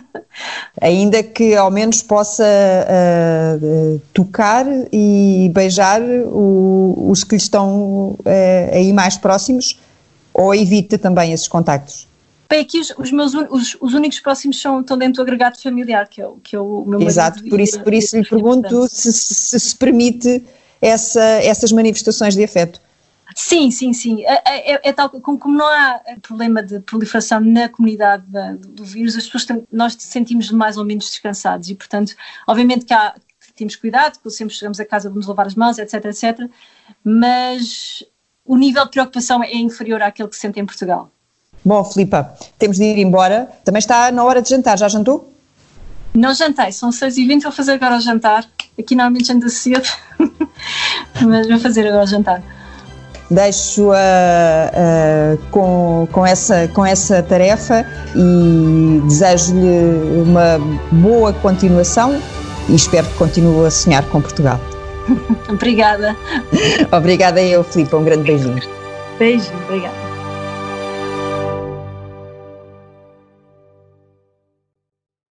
Ainda 0.80 1.22
que 1.22 1.56
ao 1.56 1.70
menos 1.70 2.02
possa 2.02 2.44
uh, 2.44 4.00
tocar 4.12 4.66
e 4.92 5.50
beijar 5.52 6.00
o, 6.02 7.08
os 7.10 7.24
que 7.24 7.34
lhe 7.34 7.42
estão 7.42 8.10
uh, 8.20 8.74
aí 8.74 8.92
mais 8.92 9.16
próximos 9.16 9.78
ou 10.32 10.54
evita 10.54 10.98
também 10.98 11.32
esses 11.32 11.48
contactos? 11.48 12.07
Bem, 12.48 12.60
aqui 12.60 12.80
os, 12.80 12.92
os 12.96 13.12
meus 13.12 13.34
os, 13.34 13.76
os, 13.78 13.92
únicos 13.92 14.20
próximos 14.20 14.58
são, 14.58 14.80
estão 14.80 14.96
dentro 14.96 15.16
do 15.16 15.22
agregado 15.22 15.60
familiar, 15.60 16.08
que 16.08 16.22
é, 16.22 16.30
que 16.42 16.56
é 16.56 16.60
o 16.60 16.82
meu 16.86 17.02
Exato, 17.02 17.44
por 17.44 17.60
isso, 17.60 17.82
por 17.82 17.92
isso 17.92 18.16
lhe 18.16 18.24
pergunto 18.24 18.88
se, 18.88 19.12
se, 19.12 19.60
se 19.60 19.76
permite 19.76 20.42
essa, 20.80 21.22
essas 21.22 21.72
manifestações 21.72 22.34
de 22.34 22.42
afeto. 22.42 22.80
Sim, 23.34 23.70
sim, 23.70 23.92
sim. 23.92 24.24
É, 24.24 24.42
é, 24.46 24.72
é, 24.72 24.80
é 24.82 24.92
tal 24.92 25.10
como, 25.10 25.38
como, 25.38 25.56
não 25.56 25.66
há 25.66 26.00
problema 26.22 26.62
de 26.62 26.80
proliferação 26.80 27.38
na 27.40 27.68
comunidade 27.68 28.24
da, 28.26 28.54
do 28.54 28.84
vírus, 28.84 29.16
as 29.16 29.28
pessoas 29.28 29.62
nós 29.70 29.94
sentimos 29.98 30.50
mais 30.50 30.78
ou 30.78 30.84
menos 30.84 31.10
descansados 31.10 31.68
e, 31.68 31.74
portanto, 31.74 32.14
obviamente 32.46 32.86
que 32.86 32.94
há, 32.94 33.14
temos 33.54 33.76
cuidado, 33.76 34.18
que 34.18 34.30
sempre 34.30 34.54
chegamos 34.54 34.80
a 34.80 34.84
casa 34.84 35.10
vamos 35.10 35.26
lavar 35.26 35.46
as 35.46 35.54
mãos, 35.54 35.78
etc, 35.78 36.04
etc, 36.06 36.50
mas 37.04 38.02
o 38.44 38.56
nível 38.56 38.84
de 38.84 38.90
preocupação 38.90 39.44
é 39.44 39.54
inferior 39.54 40.00
àquele 40.00 40.28
que 40.28 40.34
se 40.34 40.40
sente 40.40 40.58
em 40.58 40.64
Portugal. 40.64 41.12
Bom, 41.68 41.84
Filipa, 41.84 42.32
temos 42.58 42.78
de 42.78 42.84
ir 42.84 42.98
embora. 42.98 43.46
Também 43.62 43.78
está 43.78 44.10
na 44.10 44.24
hora 44.24 44.40
de 44.40 44.48
jantar. 44.48 44.78
Já 44.78 44.88
jantou? 44.88 45.30
Não 46.14 46.32
jantei, 46.32 46.72
são 46.72 46.88
6h20, 46.88 47.42
vou 47.42 47.52
fazer 47.52 47.72
agora 47.72 47.98
o 47.98 48.00
jantar. 48.00 48.46
Aqui 48.78 48.94
normalmente 48.94 49.26
janta 49.26 49.50
cedo, 49.50 49.86
mas 51.20 51.46
vou 51.46 51.58
fazer 51.58 51.86
agora 51.86 52.04
o 52.04 52.06
jantar. 52.06 52.42
Deixo-a 53.30 53.98
uh, 53.98 55.38
com, 55.50 56.08
com, 56.10 56.26
essa, 56.26 56.68
com 56.68 56.86
essa 56.86 57.22
tarefa 57.22 57.84
e 58.16 59.02
desejo-lhe 59.06 60.22
uma 60.22 60.58
boa 60.90 61.34
continuação 61.34 62.18
e 62.70 62.74
espero 62.74 63.06
que 63.08 63.14
continue 63.16 63.66
a 63.66 63.70
sonhar 63.70 64.02
com 64.06 64.22
Portugal. 64.22 64.58
obrigada. 65.46 66.16
obrigada 66.90 67.42
eu, 67.42 67.62
Filipe. 67.62 67.94
Um 67.94 68.04
grande 68.04 68.22
beijinho. 68.22 68.62
Beijo, 69.18 69.52
obrigada. 69.66 70.07